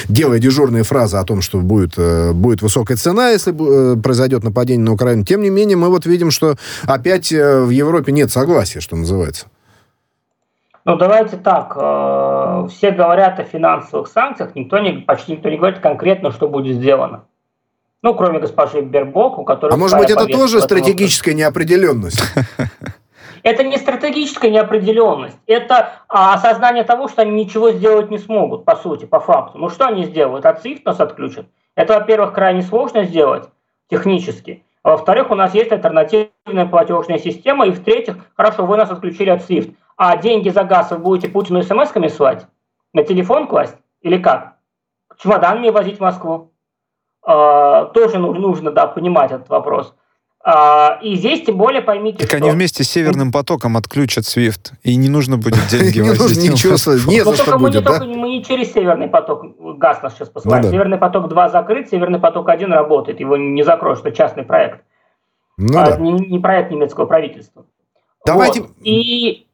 [0.08, 3.52] делая дежурные фразы о том, что будет, э, будет высокая цена, если
[4.00, 5.24] произойдет нападение на Украину.
[5.24, 9.46] Тем не менее, мы вот видим, что опять в Европе нет согласия, что называется.
[10.84, 11.76] Ну, давайте так.
[11.76, 16.76] Э, все говорят о финансовых санкциях, никто не, почти никто не говорит конкретно, что будет
[16.76, 17.24] сделано.
[18.02, 19.74] Ну, кроме госпожи Бербок, у которой...
[19.74, 22.22] А может быть, это тоже стратегическая неопределенность?
[23.42, 28.76] Это не стратегическая неопределенность, это а, осознание того, что они ничего сделать не смогут, по
[28.76, 29.56] сути, по факту.
[29.56, 30.44] Ну что они сделают?
[30.44, 31.46] От SWIFT нас отключат?
[31.74, 33.48] Это, во-первых, крайне сложно сделать
[33.88, 34.64] технически.
[34.82, 37.66] А во-вторых, у нас есть альтернативная платежная система.
[37.66, 39.74] И в-третьих, хорошо, вы нас отключили от SWIFT.
[39.96, 42.46] А деньги за газ вы будете Путину смс-ками слать?
[42.94, 43.76] На телефон класть?
[44.00, 44.56] Или как?
[45.18, 46.52] Чемодан мне возить в Москву?
[47.22, 49.94] А, тоже нужно, да, понимать этот вопрос.
[50.42, 52.36] А, и здесь тем более поймите, Так что...
[52.38, 56.50] они вместе с Северным потоком отключат SWIFT, и не нужно будет деньги возить.
[56.50, 56.72] Ничего,
[57.10, 58.02] не за что будет, да?
[58.02, 59.44] Мы не через Северный поток,
[59.78, 60.64] газ нас сейчас посылает.
[60.64, 64.80] Ну Северный поток 2 закрыт, Северный поток 1 работает, его не закроешь, это частный проект.
[65.58, 67.66] Ну а не проект немецкого правительства.
[68.24, 68.64] Давайте...
[68.82, 69.46] И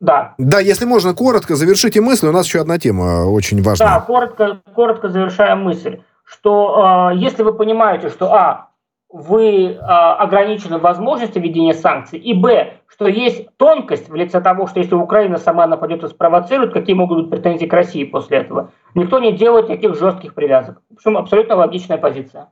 [0.00, 0.34] да.
[0.38, 2.28] Да, если можно, коротко завершите мысль.
[2.28, 3.86] У нас еще одна тема очень важная.
[3.88, 6.00] Да, коротко, коротко завершаем мысль.
[6.24, 8.69] Что э, если вы понимаете, что А,
[9.12, 14.78] вы э, ограничены возможности введения санкций, и Б, что есть тонкость в лице того, что
[14.78, 19.18] если Украина сама нападет и спровоцирует, какие могут быть претензии к России после этого, никто
[19.18, 20.80] не делает никаких жестких привязок.
[20.90, 22.50] В общем, абсолютно логичная позиция.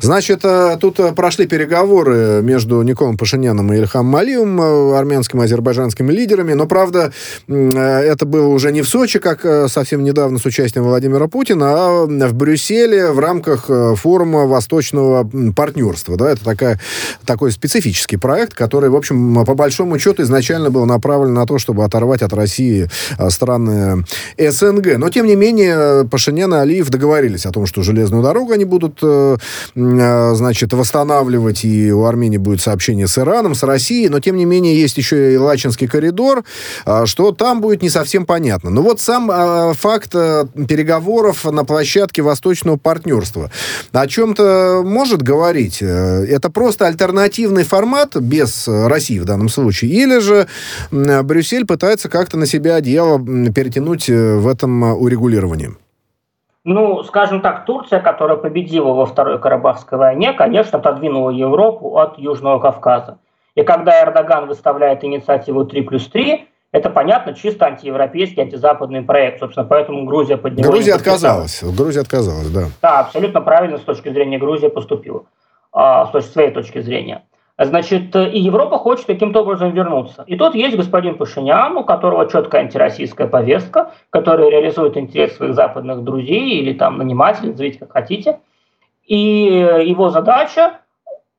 [0.00, 5.44] Значит, э, тут э, прошли переговоры между Николом Пашиняном и Ильхам Малиевым, э, армянским и
[5.44, 7.12] азербайджанскими лидерами, но, правда,
[7.48, 12.34] это было уже не в Сочи, как совсем недавно с участием Владимира Путина, а в
[12.34, 16.16] Брюсселе в рамках форума Восточного партнерства.
[16.16, 16.80] Да, это такая,
[17.26, 21.84] такой специфический проект, который, в общем, по большому счету изначально был направлен на то, чтобы
[21.84, 22.88] оторвать от России
[23.30, 24.04] страны
[24.38, 24.98] СНГ.
[24.98, 29.02] Но, тем не менее, Пашинян и Алиев договорились о том, что железную дорогу они будут
[29.74, 34.80] значит, восстанавливать, и у Армении будет сообщение с Ираном, с Россией, но, тем не менее,
[34.80, 36.44] есть еще и Лачинский коридор,
[36.84, 38.70] а, что там будет не совсем понятно.
[38.70, 43.50] Но вот сам а, факт э, переговоров на площадке Восточного партнерства
[43.92, 45.78] о чем-то может говорить?
[45.80, 49.92] Э, это просто альтернативный формат без России в данном случае?
[49.92, 50.46] Или же
[50.90, 55.76] Брюссель пытается как-то на себя одеяло перетянуть в этом урегулировании?
[56.64, 62.58] Ну, скажем так, Турция, которая победила во Второй Карабахской войне, конечно, отодвинула Европу от Южного
[62.58, 63.18] Кавказа.
[63.54, 69.40] И когда Эрдоган выставляет инициативу 3 плюс 3, это, понятно, чисто антиевропейский, антизападный проект.
[69.40, 70.72] Собственно, поэтому Грузия подняла...
[70.72, 71.62] Грузия отказалась.
[71.62, 72.64] Грузия отказалась, да.
[72.82, 75.24] Да, абсолютно правильно с точки зрения Грузии поступила.
[75.70, 77.22] А, с точки своей точки зрения.
[77.56, 80.24] Значит, и Европа хочет каким-то образом вернуться.
[80.26, 86.02] И тут есть господин Пашинян, у которого четкая антироссийская повестка, который реализует интерес своих западных
[86.02, 88.40] друзей или там нанимателей, назовите как хотите.
[89.06, 89.44] И
[89.84, 90.80] его задача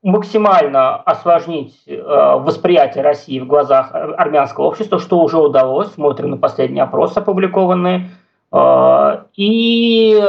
[0.05, 6.83] максимально осложнить э, восприятие России в глазах армянского общества, что уже удалось, смотрим на последние
[6.83, 8.11] опросы опубликованные.
[8.53, 10.23] Э, и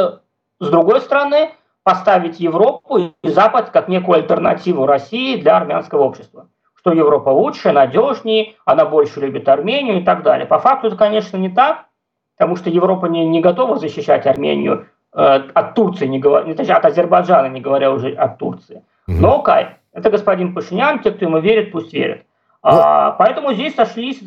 [0.58, 1.50] с другой стороны,
[1.86, 6.48] поставить Европу и Запад как некую альтернативу России для армянского общества.
[6.74, 10.46] Что Европа лучше, надежнее, она больше любит Армению и так далее.
[10.46, 11.84] По факту это, конечно, не так,
[12.36, 16.86] потому что Европа не, не готова защищать Армению э, от Турции, не говоря, точнее, от
[16.86, 18.82] Азербайджана, не говоря уже от Турции.
[19.06, 19.68] Но кайф.
[19.92, 22.22] Это господин Пашинян, те, кто ему верит, пусть верят.
[22.62, 24.20] А, поэтому здесь сошлись,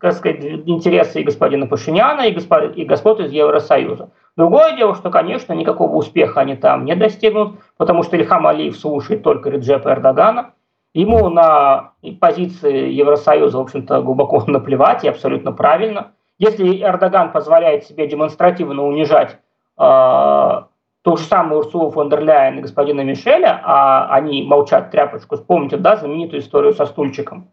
[0.00, 4.08] так сказать, интересы и господина Пашиняна, и господ, и господ из Евросоюза.
[4.36, 9.22] Другое дело, что, конечно, никакого успеха они там не достигнут, потому что Ильхам Алиев слушает
[9.22, 10.54] только Реджепа Эрдогана.
[10.94, 16.12] Ему на позиции Евросоюза, в общем-то, глубоко наплевать, и абсолютно правильно.
[16.38, 19.38] Если Эрдоган позволяет себе демонстративно унижать
[19.78, 20.62] э,
[21.02, 25.36] ту же самую Урсулу фон дер Ляйен и господина Мишеля, а они молчат тряпочку.
[25.36, 27.48] Вспомните, да, знаменитую историю со стульчиком.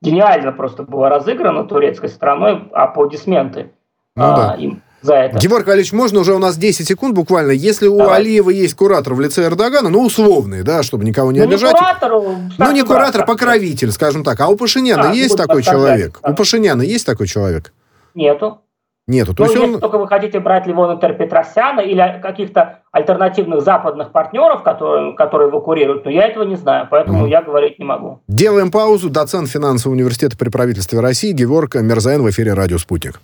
[0.00, 3.72] Гениально просто было разыграно турецкой стороной аплодисменты
[4.16, 4.54] ну, а, да.
[4.54, 5.38] им за это.
[5.38, 7.50] Георгий Валерьевич, можно уже у нас 10 секунд буквально.
[7.50, 8.20] Если у Давай.
[8.20, 11.72] Алиева есть куратор в лице Эрдогана, ну, условный, да, чтобы никого не ну, обижать.
[11.72, 12.12] Не куратор,
[12.58, 14.40] ну, не куратор, покровитель, скажем так.
[14.40, 16.20] А у Пашиняна а, есть такой человек?
[16.22, 16.30] Да.
[16.30, 17.72] У Пашиняна есть такой человек?
[18.14, 18.60] Нету.
[19.06, 19.34] Нету.
[19.34, 19.80] То ну, есть если он...
[19.80, 26.06] только вы хотите брать Ливона Терпетросяна или каких-то альтернативных западных партнеров, которые, которые его курируют,
[26.06, 27.30] но я этого не знаю, поэтому mm.
[27.30, 28.20] я говорить не могу.
[28.26, 29.10] Делаем паузу.
[29.10, 33.20] Доцент финансового университета при правительстве России Геворг Мерзаин в эфире «Радио Спутник».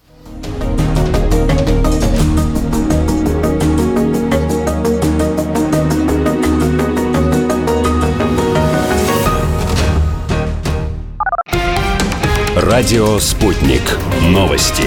[12.62, 13.80] Радио «Спутник».
[14.28, 14.84] Новости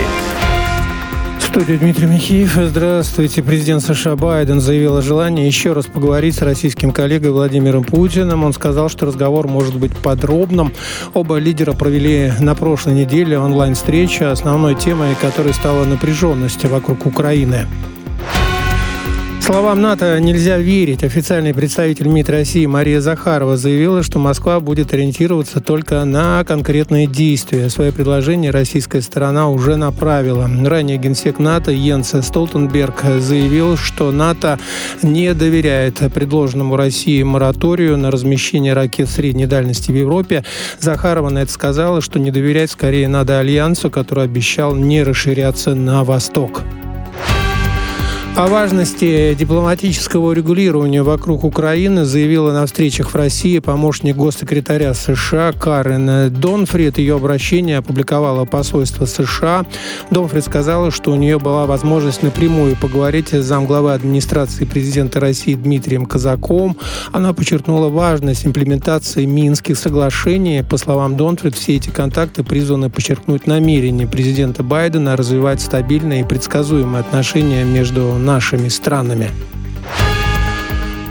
[1.42, 2.54] студии Дмитрий Михеев.
[2.56, 3.44] Здравствуйте.
[3.44, 8.44] Президент США Байден заявил о желании еще раз поговорить с российским коллегой Владимиром Путиным.
[8.44, 10.72] Он сказал, что разговор может быть подробным.
[11.14, 17.68] Оба лидера провели на прошлой неделе онлайн-встречу, основной темой которой стала напряженность вокруг Украины.
[19.44, 21.04] Словам НАТО нельзя верить.
[21.04, 27.70] Официальный представитель МИД России Мария Захарова заявила, что Москва будет ориентироваться только на конкретные действия.
[27.70, 30.50] Свое предложение российская сторона уже направила.
[30.64, 34.60] Ранее генсек НАТО Йенс Столтенберг заявил, что НАТО
[35.02, 40.46] не доверяет предложенному России мораторию на размещение ракет средней дальности в Европе.
[40.80, 46.06] Захарова на это сказала, что не доверять скорее надо Альянсу, который обещал не расширяться на
[46.06, 46.64] восток.
[48.36, 56.34] О важности дипломатического регулирования вокруг Украины заявила на встречах в России помощник госсекретаря США Карен
[56.34, 56.98] Донфрид.
[56.98, 59.68] Ее обращение опубликовало посольство США.
[60.10, 66.08] Донфрид сказала, что у нее была возможность напрямую поговорить с замглавы администрации президента России Дмитрием
[66.08, 66.76] Казаковым.
[67.12, 70.64] Она подчеркнула важность имплементации Минских соглашений.
[70.68, 77.02] По словам Донфрид, все эти контакты призваны подчеркнуть намерение президента Байдена развивать стабильные и предсказуемые
[77.02, 79.30] отношения между нашими странами.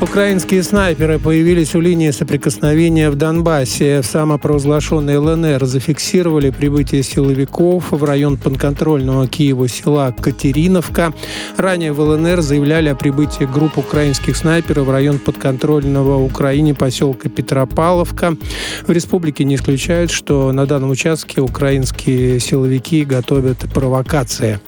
[0.02, 4.02] Украинские снайперы появились у линии соприкосновения в Донбассе.
[4.02, 11.14] В самопровозглашенной ЛНР зафиксировали прибытие силовиков в район подконтрольного Киеву села Катериновка.
[11.56, 18.36] Ранее в ЛНР заявляли о прибытии групп украинских снайперов в район подконтрольного Украине поселка Петропавловка.
[18.84, 24.58] В республике не исключают, что на данном участке украинские силовики готовят провокации.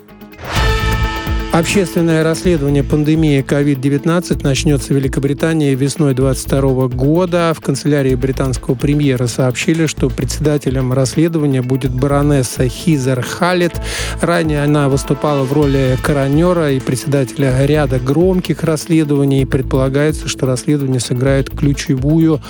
[1.55, 7.53] Общественное расследование пандемии COVID-19 начнется в Великобритании весной 2022 года.
[7.57, 13.81] В канцелярии британского премьера сообщили, что председателем расследования будет баронесса Хизер Халет.
[14.21, 19.47] Ранее она выступала в роли коронера и председателя ряда громких расследований.
[19.47, 22.43] Предполагается, что расследование сыграет ключевую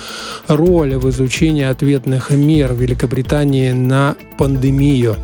[0.47, 5.15] роль в изучении ответных мер Великобритании на пандемию.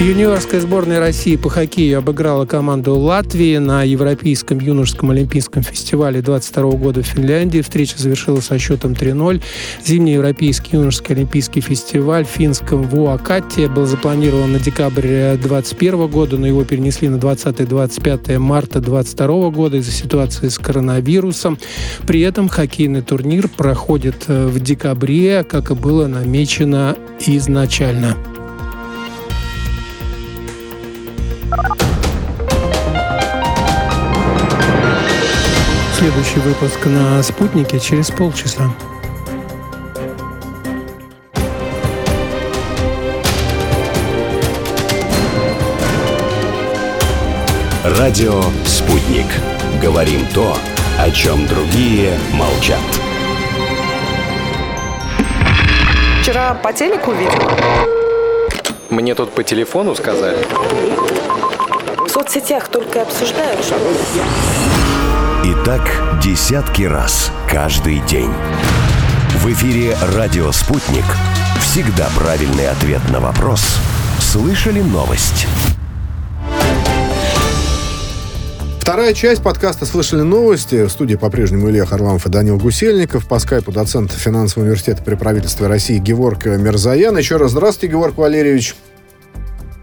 [0.00, 7.02] Юниорская сборная России по хоккею обыграла команду Латвии на Европейском юношеском олимпийском фестивале 22 года
[7.02, 7.60] в Финляндии.
[7.60, 9.42] Встреча завершилась со счетом 3-0.
[9.84, 16.46] Зимний Европейский юношеский олимпийский фестиваль в финском Вуакате был запланирован на декабрь 2021 года, но
[16.46, 21.58] его перенесли на 20-25 марта 2022 года из-за ситуации с коронавирусом.
[22.06, 28.16] При этом хоккейный турнир проходит э, в декабре, как и было намечено изначально.
[35.98, 38.70] Следующий выпуск на «Спутнике» через полчаса.
[47.84, 49.26] Радио «Спутник».
[49.82, 50.56] Говорим то,
[50.98, 52.78] о чем другие молчат.
[56.22, 57.32] Вчера по телеку видел.
[58.90, 60.38] Мне тут по телефону сказали.
[62.10, 63.76] В соцсетях только обсуждают, что...
[65.44, 65.80] И так
[66.20, 68.32] десятки раз каждый день.
[69.36, 71.04] В эфире «Радио Спутник».
[71.60, 73.76] Всегда правильный ответ на вопрос.
[74.18, 75.46] Слышали новость?
[78.80, 80.86] Вторая часть подкаста «Слышали новости».
[80.86, 83.28] В студии по-прежнему Илья Харламов и Данил Гусельников.
[83.28, 87.16] По скайпу доцент финансового университета при правительстве России Геворг Мерзаян.
[87.16, 88.74] Еще раз здравствуйте, Геворг Валерьевич.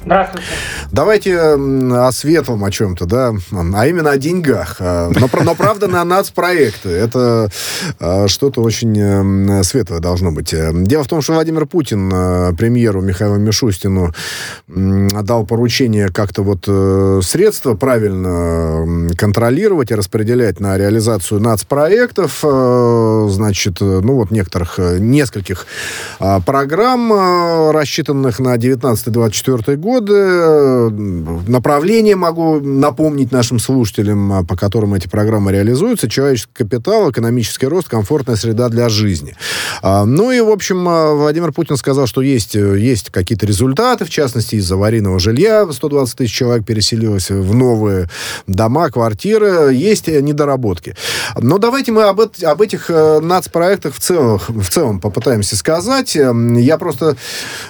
[0.08, 0.48] Здравствуйте.
[0.94, 4.78] Давайте о светлом о чем-то, да, а именно о деньгах.
[4.80, 6.90] А, но, но правда, на нацпроекты.
[6.90, 7.50] Это
[8.00, 10.56] а, что-то очень светлое должно быть.
[10.86, 14.14] Дело в том, что Владимир Путин а, премьеру Михаилу Мишустину
[14.68, 24.16] дал поручение как-то вот э, средства правильно контролировать и распределять на реализацию нацпроектов, значит, ну
[24.16, 25.68] вот некоторых, э, нескольких
[26.46, 30.90] программ, рассчитанных на 19-24 год, годы.
[31.48, 36.10] Направление могу напомнить нашим слушателям, а, по которым эти программы реализуются.
[36.10, 39.36] Человеческий капитал, экономический рост, комфортная среда для жизни.
[39.82, 44.10] А, ну и, в общем, а, Владимир Путин сказал, что есть, есть какие-то результаты, в
[44.10, 48.10] частности, из аварийного жилья 120 тысяч человек переселилось в новые
[48.48, 49.74] дома, квартиры.
[49.74, 50.96] Есть недоработки.
[51.38, 56.16] Но давайте мы об, об этих э, нацпроектах в целом, в целом попытаемся сказать.
[56.16, 57.16] Я просто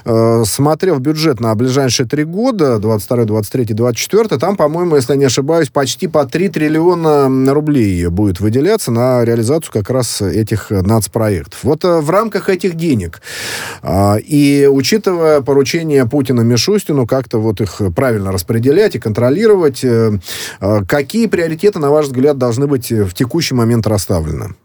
[0.05, 5.25] э, смотрел бюджет на ближайшие три года, 22, 23, 24, там, по-моему, если я не
[5.25, 11.63] ошибаюсь, почти по 3 триллиона рублей будет выделяться на реализацию как раз этих нацпроектов.
[11.63, 13.21] Вот э, в рамках этих денег
[13.81, 20.11] а, и учитывая поручение Путина Мишустину как-то вот их правильно распределять и контролировать, э,
[20.61, 24.55] э, какие приоритеты, на ваш взгляд, должны быть в текущий момент расставлены?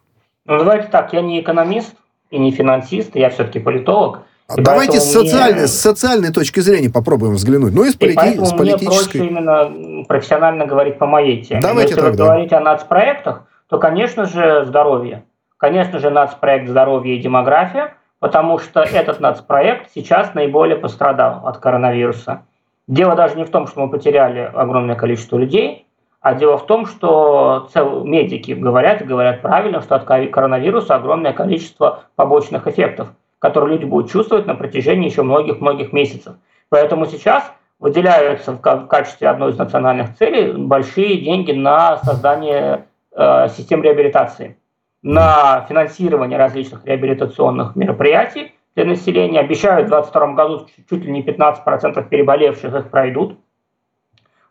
[0.44, 1.94] Ну, давайте так, я не экономист
[2.31, 4.20] и не финансист, я все-таки политолог.
[4.57, 5.66] И Давайте с социальной, мне...
[5.66, 7.72] с социальной точки зрения попробуем взглянуть.
[7.74, 8.35] Ну, и с, полити...
[8.35, 9.20] и с политической.
[9.20, 11.61] Мне проще именно профессионально говорить по моей теме.
[11.61, 12.24] Давайте Если тогда.
[12.24, 15.24] вы говорите о нацпроектах, то, конечно же, здоровье.
[15.57, 22.42] Конечно же, нацпроект «Здоровье и демография», потому что этот нацпроект сейчас наиболее пострадал от коронавируса.
[22.88, 25.87] Дело даже не в том, что мы потеряли огромное количество людей,
[26.20, 31.33] а дело в том, что цел, медики говорят и говорят правильно, что от коронавируса огромное
[31.33, 33.09] количество побочных эффектов–
[33.42, 36.37] которые люди будут чувствовать на протяжении еще многих-многих месяцев.
[36.68, 43.83] Поэтому сейчас выделяются в качестве одной из национальных целей большие деньги на создание э, систем
[43.83, 44.57] реабилитации,
[45.02, 49.40] на финансирование различных реабилитационных мероприятий для населения.
[49.40, 53.40] Обещают в 2022 году чуть ли не 15% переболевших их пройдут.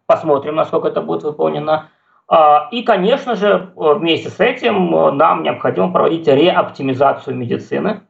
[0.06, 1.88] Посмотрим, насколько это будет выполнено.
[2.28, 8.02] А, и, конечно же, вместе с этим нам необходимо проводить реоптимизацию медицины,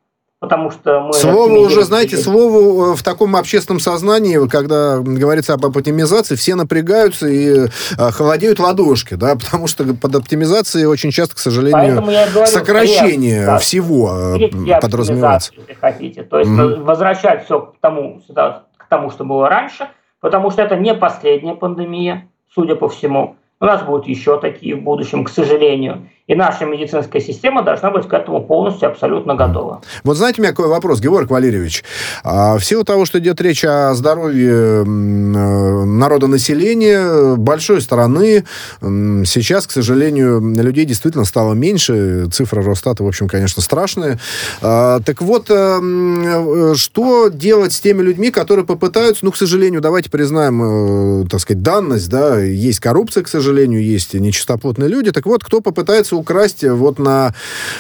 [0.42, 1.14] потому что мы...
[1.14, 7.28] Слово уже, знаете, слово э, в таком общественном сознании, когда говорится об оптимизации, все напрягаются
[7.28, 13.46] и э, холодеют ладошки, да, потому что под оптимизацией очень часто, к сожалению, говорю, сокращение
[13.46, 15.54] да, всего э, подразумевается.
[15.56, 16.24] Если хотите.
[16.24, 16.84] То есть mm-hmm.
[16.84, 19.90] возвращать все к тому, к тому, что было раньше,
[20.22, 23.36] потому что это не последняя пандемия, судя по всему.
[23.60, 26.10] У нас будут еще такие в будущем, к сожалению.
[26.32, 29.82] И наша медицинская система должна быть к этому полностью абсолютно готова.
[30.06, 31.84] Вот знаете, у меня какой вопрос, Георг Валерьевич.
[32.24, 38.46] А, в силу того, что идет речь о здоровье народонаселения большой страны,
[38.80, 42.28] сейчас, к сожалению, людей действительно стало меньше.
[42.32, 44.18] Цифры Росстата, в общем, конечно, страшные.
[44.62, 49.82] А, так вот, э, э, что делать с теми людьми, которые попытаются, ну, к сожалению,
[49.82, 55.12] давайте признаем, э, так сказать, данность, да, есть коррупция, к сожалению, есть нечистоплотные люди.
[55.12, 57.34] Так вот, кто попытается украсть вот на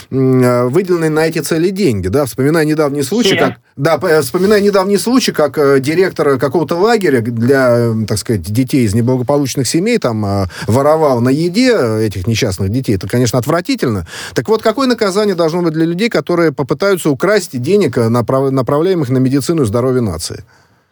[0.09, 5.57] выделенные на эти цели деньги, да, вспоминая недавний случай, как, да, вспоминая недавний случай, как
[5.57, 11.29] э, директор какого-то лагеря для, так сказать, детей из неблагополучных семей там э, воровал на
[11.29, 11.71] еде
[12.05, 12.95] этих несчастных детей.
[12.95, 14.07] Это, конечно, отвратительно.
[14.33, 18.51] Так вот, какое наказание должно быть для людей, которые попытаются украсть денег, э, направ...
[18.51, 20.43] направляемых на медицину и здоровье нации?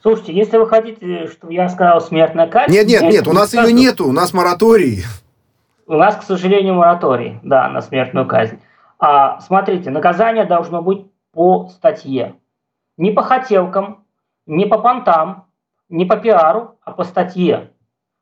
[0.02, 2.72] Слушайте, если вы хотите, чтобы я сказал смертная казнь...
[2.72, 5.04] Нет, нет, нет, у нас ее нету, у нас мораторий.
[5.90, 8.60] У нас, к сожалению, мораторий, да, на смертную казнь.
[9.00, 12.36] А, смотрите, наказание должно быть по статье.
[12.96, 14.06] Не по хотелкам,
[14.46, 15.48] не по понтам,
[15.90, 17.72] не по пиару, а по статье.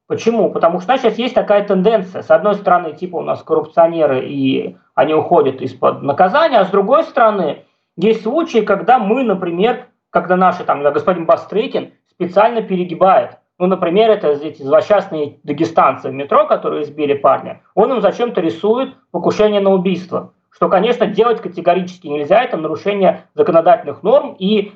[0.08, 0.50] Почему?
[0.50, 2.22] Потому что сейчас есть такая тенденция.
[2.22, 7.04] С одной стороны, типа у нас коррупционеры, и они уходят из-под наказания, а с другой
[7.04, 7.66] стороны,
[7.98, 13.40] есть случаи, когда мы, например, когда наши, там, господин Бастрыкин специально перегибает.
[13.60, 17.62] Ну, например, это эти злосчастные дагестанцы в метро, которые избили парня.
[17.74, 20.34] Он им зачем-то рисует покушение на убийство.
[20.52, 24.74] Что, конечно, делать категорически нельзя, это нарушение законодательных норм, и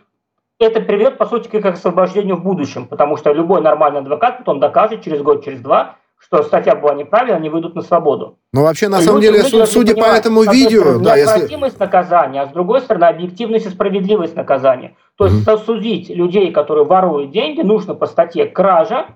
[0.60, 4.60] это приведет, по сути, к их освобождению в будущем, потому что любой нормальный адвокат, он
[4.60, 8.38] докажет через год, через два, что статья была неправильная, они выйдут на свободу.
[8.53, 10.99] Ну, вообще, на самом деле, люди, судя по этому видео...
[10.99, 11.84] Да, необходимость если...
[11.84, 14.95] наказания, а с другой стороны, объективность и справедливость наказания.
[15.17, 15.65] То есть, mm-hmm.
[15.65, 19.07] судить людей, которые воруют деньги, нужно по статье кража,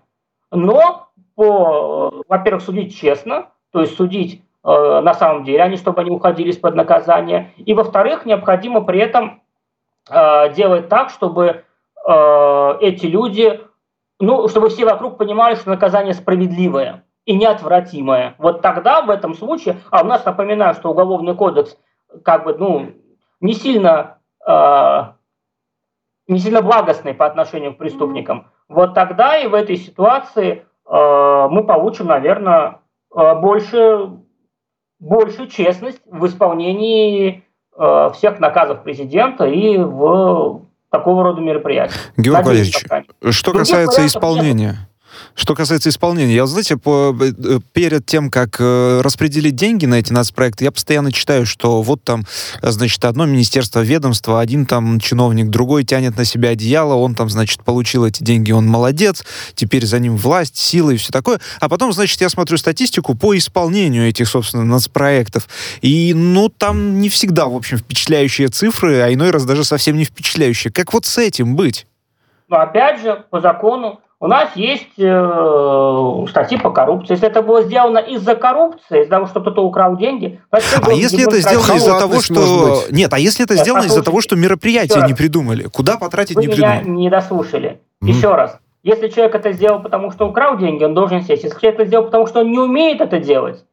[0.51, 6.01] но, по, во-первых, судить честно, то есть судить э, на самом деле, а не чтобы
[6.01, 7.53] они уходили из-под наказания.
[7.57, 9.41] И, во-вторых, необходимо при этом
[10.09, 11.63] э, делать так, чтобы
[12.07, 13.59] э, эти люди
[14.19, 18.35] ну, чтобы все вокруг понимали, что наказание справедливое и неотвратимое.
[18.37, 21.77] Вот тогда в этом случае, а у нас, напоминаю, что Уголовный кодекс
[22.23, 22.93] как бы, ну,
[23.41, 25.03] не сильно, э,
[26.27, 31.65] не сильно благостный по отношению к преступникам, вот тогда и в этой ситуации э, мы
[31.65, 32.79] получим, наверное,
[33.15, 34.11] э, больше,
[34.99, 37.43] больше честность в исполнении
[37.77, 40.64] э, всех наказов президента и в
[40.97, 41.95] такого рода мероприятия.
[42.17, 42.85] Георгий Валерьевич,
[43.31, 44.67] что касается исполнения...
[44.71, 44.75] Нет.
[45.35, 50.13] Что касается исполнения, я, знаете, по, э, перед тем, как э, распределить деньги на эти
[50.13, 52.23] нацпроекты, я постоянно читаю, что вот там,
[52.61, 57.63] значит, одно министерство, ведомство, один там чиновник, другой тянет на себя одеяло, он там, значит,
[57.63, 61.39] получил эти деньги, он молодец, теперь за ним власть, сила и все такое.
[61.59, 65.47] А потом, значит, я смотрю статистику по исполнению этих, собственно, нацпроектов.
[65.81, 70.05] И, ну, там не всегда, в общем, впечатляющие цифры, а иной раз даже совсем не
[70.05, 70.71] впечатляющие.
[70.71, 71.85] Как вот с этим быть?
[72.47, 77.13] Но опять же, по закону у нас есть э, статьи по коррупции.
[77.13, 80.41] Если это было сделано из-за коррупции, из-за того, что кто-то украл деньги...
[80.49, 80.57] А
[80.91, 82.81] если это сделано из-за того, что...
[82.89, 85.67] Нет, а если это сделано из-за того, что мероприятие не придумали?
[85.71, 86.83] Куда потратить Вы не придумали?
[86.83, 87.81] Меня не дослушали.
[88.03, 88.07] Mm.
[88.07, 88.57] Еще раз.
[88.81, 91.43] Если человек это сделал, потому что украл деньги, он должен сесть.
[91.43, 93.63] Если человек это сделал, потому что он не умеет это делать,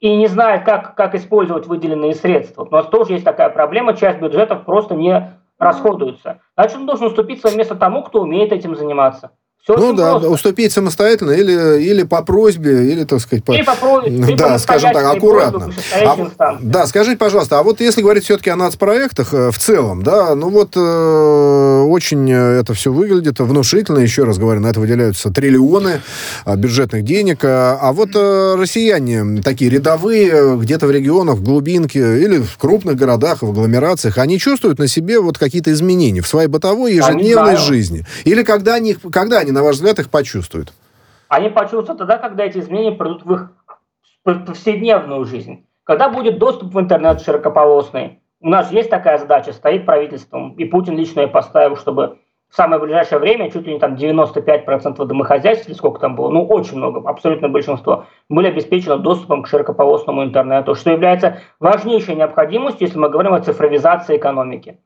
[0.00, 2.64] и не знает, как, как использовать выделенные средства.
[2.64, 6.40] У нас тоже есть такая проблема, часть бюджетов просто не расходуются.
[6.54, 9.30] Значит, он должен уступить свое место тому, кто умеет этим заниматься.
[9.62, 10.30] Все ну да, просто.
[10.30, 13.52] уступить самостоятельно или, или по просьбе, или, так сказать, по...
[13.52, 15.72] Или по просьбе, да, скажем так, аккуратно.
[16.04, 20.34] А, да, скажите, пожалуйста, а вот если говорить все-таки о нацпроектах э, в целом, да,
[20.34, 26.00] ну вот э, очень это все выглядит внушительно, еще раз говорю, на это выделяются триллионы
[26.44, 32.20] э, бюджетных денег, а, а вот э, россияне, такие рядовые, где-то в регионах, в глубинке
[32.20, 36.48] или в крупных городах, в агломерациях, они чувствуют на себе вот какие-то изменения в своей
[36.48, 38.04] бытовой ежедневной жизни?
[38.24, 40.72] Или когда они, когда они на ваш взгляд, их почувствуют?
[41.28, 43.52] Они почувствуют тогда, когда эти изменения придут в их
[44.24, 45.66] повседневную жизнь.
[45.84, 48.20] Когда будет доступ в интернет широкополосный.
[48.40, 52.18] У нас есть такая задача, стоит правительством, и Путин лично ее поставил, чтобы
[52.52, 56.44] в самое ближайшее время чуть ли не там 95% домохозяйств, или сколько там было, ну
[56.44, 62.98] очень много, абсолютно большинство, были обеспечены доступом к широкополосному интернету, что является важнейшей необходимостью, если
[62.98, 64.78] мы говорим о цифровизации экономики.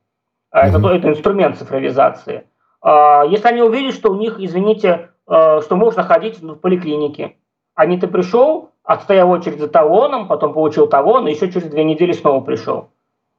[0.54, 0.78] Mm-hmm.
[0.78, 2.44] Это, это инструмент цифровизации.
[2.82, 7.36] А, если они увидят, что у них, извините, э, что можно ходить в поликлинике,
[7.74, 12.12] они ты пришел, отстоял очередь за талоном, потом получил талон, и еще через две недели
[12.12, 12.88] снова пришел.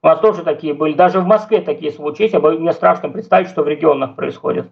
[0.03, 0.93] У нас тоже такие были.
[0.93, 2.35] Даже в Москве такие случаи есть.
[2.35, 4.67] Мне страшно представить, что в регионах происходит.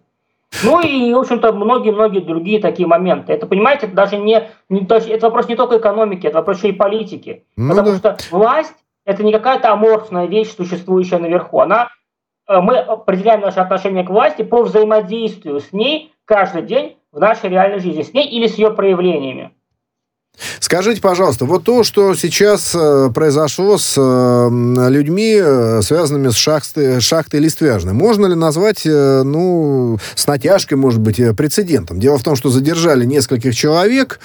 [0.63, 3.33] Ну и, в общем-то, многие-многие другие такие моменты.
[3.33, 6.73] Это, понимаете, это даже не, не это вопрос не только экономики, это вопрос еще и
[6.73, 7.43] политики.
[7.57, 7.97] Ну, Потому да.
[7.97, 11.59] что власть это не какая-то аморфная вещь, существующая наверху.
[11.59, 11.89] Она
[12.47, 17.79] мы определяем наше отношение к власти по взаимодействию с ней каждый день в нашей реальной
[17.79, 19.54] жизни, с ней или с ее проявлениями.
[20.59, 26.99] Скажите, пожалуйста, вот то, что сейчас э, произошло с э, людьми, э, связанными с шахтой,
[26.99, 31.99] шахтой Листвяжной, можно ли назвать, ну, с натяжкой, может быть, прецедентом?
[31.99, 34.19] Дело в том, что задержали нескольких человек,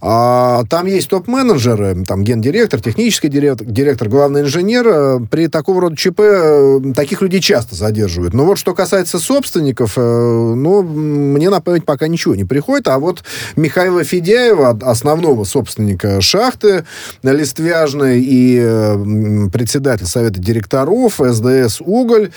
[0.00, 5.26] а, там есть топ-менеджеры, там гендиректор, технический директор, директор, главный инженер.
[5.30, 8.34] При такого рода ЧП таких людей часто задерживают.
[8.34, 13.22] Но вот что касается собственников, ну, мне на память пока ничего не приходит, а вот
[13.56, 16.84] Михаила Федяева, основного основного собственника шахты
[17.22, 22.30] Листвяжной и председатель Совета директоров СДС «Уголь»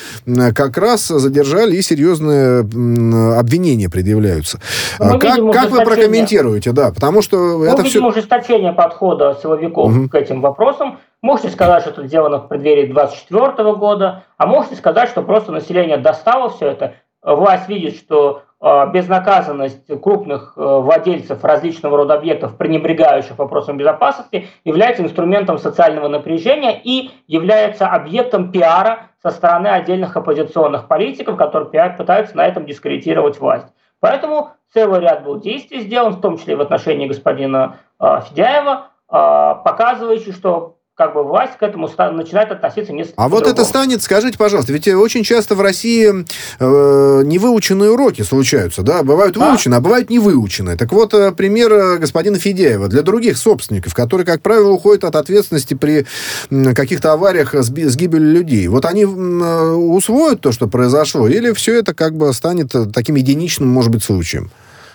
[0.53, 4.60] как раз задержали и серьезные обвинения предъявляются.
[4.99, 6.72] Мы ну, как, как вы прокомментируете?
[6.72, 8.03] Да, потому что Мы это все...
[8.03, 10.10] ужесточение подхода силовиков угу.
[10.10, 10.99] к этим вопросам.
[11.22, 15.97] Можете сказать, что это сделано в преддверии 2024 года, а можете сказать, что просто население
[15.97, 16.93] достало все это,
[17.24, 25.58] власть видит, что безнаказанность крупных э, владельцев различного рода объектов, пренебрегающих вопросом безопасности, является инструментом
[25.58, 32.66] социального напряжения и является объектом пиара со стороны отдельных оппозиционных политиков, которые пытаются на этом
[32.66, 33.68] дискредитировать власть.
[33.99, 40.32] Поэтому целый ряд был действий сделан, в том числе в отношении господина э, Федяева, показывающий,
[40.32, 44.72] что как бы власть к этому начинает относиться несколько А вот это станет, скажите, пожалуйста,
[44.72, 49.50] ведь очень часто в России э, невыученные уроки случаются, да, бывают да.
[49.50, 50.78] выучены, а бывают не выученные.
[50.78, 55.18] Так вот, э, пример э, господина Федяева для других собственников, которые, как правило, уходят от
[55.18, 56.06] ответственности при
[56.50, 58.70] каких-то авариях с, с гибелью людей.
[58.70, 63.68] Вот они э, усвоят то, что произошло, или все это как бы станет таким единичным,
[63.68, 64.50] может быть, случаем?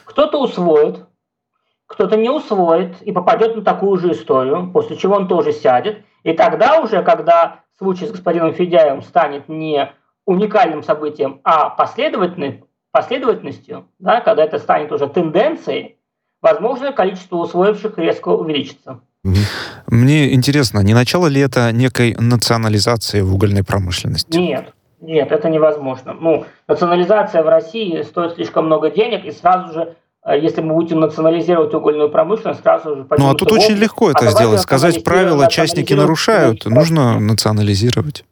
[0.07, 0.96] Кто-то усвоит,
[1.91, 6.05] кто-то не усвоит и попадет на такую же историю, после чего он тоже сядет.
[6.22, 9.93] И тогда уже, когда случай с господином Федяевым станет не
[10.24, 15.97] уникальным событием, а последовательным, последовательностью, да, когда это станет уже тенденцией,
[16.41, 19.01] возможно, количество усвоивших резко увеличится.
[19.88, 24.38] Мне интересно, не начало ли это некой национализации в угольной промышленности?
[24.38, 26.12] Нет, нет, это невозможно.
[26.12, 29.97] Ну, национализация в России стоит слишком много денег, и сразу же
[30.37, 33.07] если мы будем национализировать угольную промышленность, сразу же...
[33.18, 34.61] Ну, а тут очень легко это а сделать.
[34.61, 38.24] Сказать, правила частники нарушают, нужно национализировать.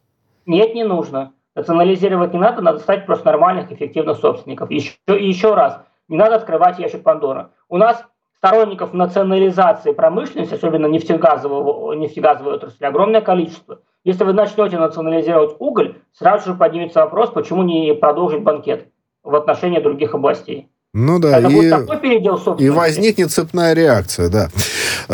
[0.46, 1.32] Нет, не нужно.
[1.54, 4.70] Национализировать не надо, надо стать просто нормальных, эффективных собственников.
[4.70, 7.50] Еще, и еще раз, не надо открывать ящик Пандора.
[7.68, 8.04] У нас
[8.38, 13.80] сторонников национализации промышленности, особенно нефтегазового, нефтегазовой отрасли, огромное количество.
[14.04, 18.88] Если вы начнете национализировать уголь, сразу же поднимется вопрос, почему не продолжить банкет
[19.22, 20.70] в отношении других областей.
[20.94, 24.48] Ну да, Это и, передел и возникнет цепная реакция, да.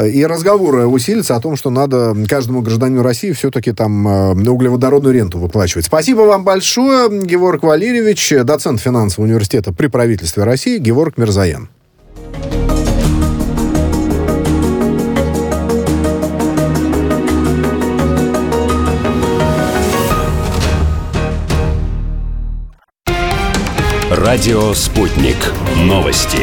[0.07, 5.39] И разговоры усилятся о том, что надо каждому гражданину России все-таки там э, углеводородную ренту
[5.39, 5.87] выплачивать.
[5.87, 11.69] Спасибо вам большое, Георг Валерьевич, доцент финансового университета при правительстве России, Георг Мирзаян.
[24.25, 25.37] Радио «Спутник».
[25.85, 26.39] Новости.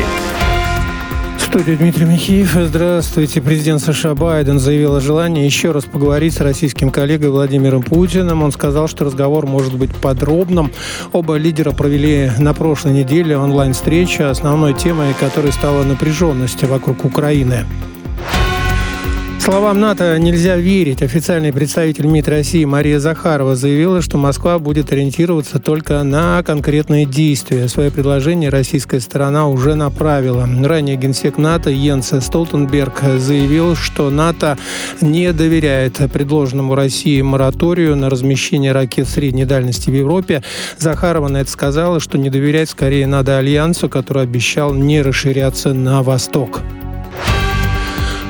[1.40, 2.54] Студия Дмитрий Михеев.
[2.54, 3.42] Здравствуйте.
[3.42, 8.44] Президент США Байден заявил о желании еще раз поговорить с российским коллегой Владимиром Путиным.
[8.44, 10.72] Он сказал, что разговор может быть подробным.
[11.12, 17.66] Оба лидера провели на прошлой неделе онлайн-встречу, основной темой которой стала напряженность вокруг Украины.
[19.42, 21.02] Словам НАТО нельзя верить.
[21.02, 27.68] Официальный представитель МИД России Мария Захарова заявила, что Москва будет ориентироваться только на конкретные действия.
[27.68, 30.48] Свое предложение российская сторона уже направила.
[30.64, 34.60] Ранее генсек НАТО Йенс Столтенберг заявил, что НАТО
[35.02, 40.44] не доверяет предложенному России мораторию на размещение ракет средней дальности в Европе.
[40.78, 46.04] Захарова на это сказала, что не доверять скорее надо Альянсу, который обещал не расширяться на
[46.04, 46.62] восток.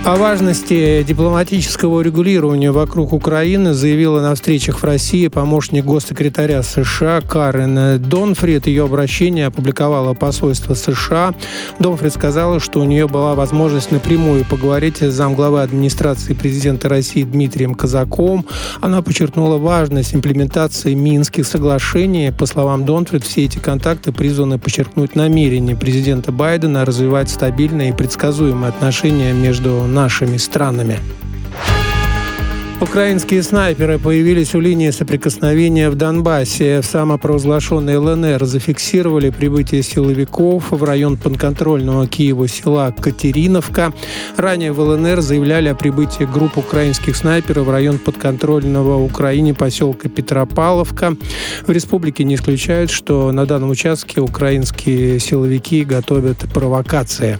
[0.03, 8.01] О важности дипломатического урегулирования вокруг Украины заявила на встречах в России помощник госсекретаря США Карен
[8.01, 8.65] Донфрид.
[8.65, 11.35] Ее обращение опубликовало посольство США.
[11.77, 17.75] Донфрид сказала, что у нее была возможность напрямую поговорить с замглавы администрации президента России Дмитрием
[17.75, 18.47] Казаковым.
[18.81, 22.33] Она подчеркнула важность имплементации Минских соглашений.
[22.35, 28.69] По словам Донфрид, все эти контакты призваны подчеркнуть намерение президента Байдена развивать стабильные и предсказуемые
[28.69, 30.99] отношения между нашими странами.
[32.81, 36.81] Украинские снайперы появились у линии соприкосновения в Донбассе.
[36.81, 43.93] В самопровозглашенной ЛНР зафиксировали прибытие силовиков в район подконтрольного Киеву села Катериновка.
[44.35, 51.15] Ранее в ЛНР заявляли о прибытии групп украинских снайперов в район подконтрольного Украине поселка Петропавловка.
[51.67, 57.39] В республике не исключают, что на данном участке украинские силовики готовят провокации.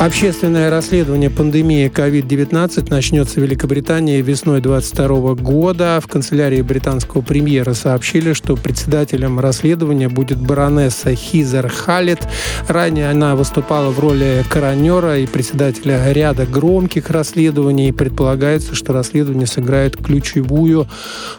[0.00, 6.00] Общественное расследование пандемии COVID-19 начнется в Великобритании весной 2022 года.
[6.02, 12.26] В канцелярии британского премьера сообщили, что председателем расследования будет баронесса Хизер Халет.
[12.66, 17.92] Ранее она выступала в роли коронера и председателя ряда громких расследований.
[17.92, 20.88] Предполагается, что расследование сыграет ключевую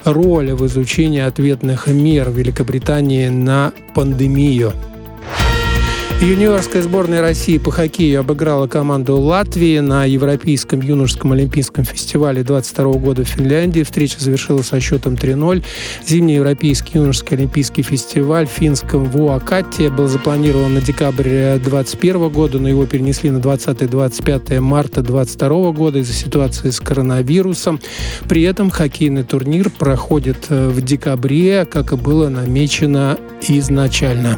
[0.04, 4.72] роль в изучении ответных мер Великобритании на пандемию.
[6.22, 13.24] Юниорская сборная России по хоккею обыграла команду Латвии на Европейском юношеском олимпийском фестивале 22 года
[13.24, 13.82] в Финляндии.
[13.82, 15.64] Встреча завершилась со счетом 3-0.
[16.08, 22.70] Зимний Европейский юношеский олимпийский фестиваль в финском Вуакате был запланирован на декабрь 2021 года, но
[22.70, 27.80] его перенесли на 20-25 марта 2022 года из-за ситуации с коронавирусом.
[28.30, 33.18] При этом хоккейный турнир проходит э, в декабре, как и было намечено
[33.48, 34.38] изначально.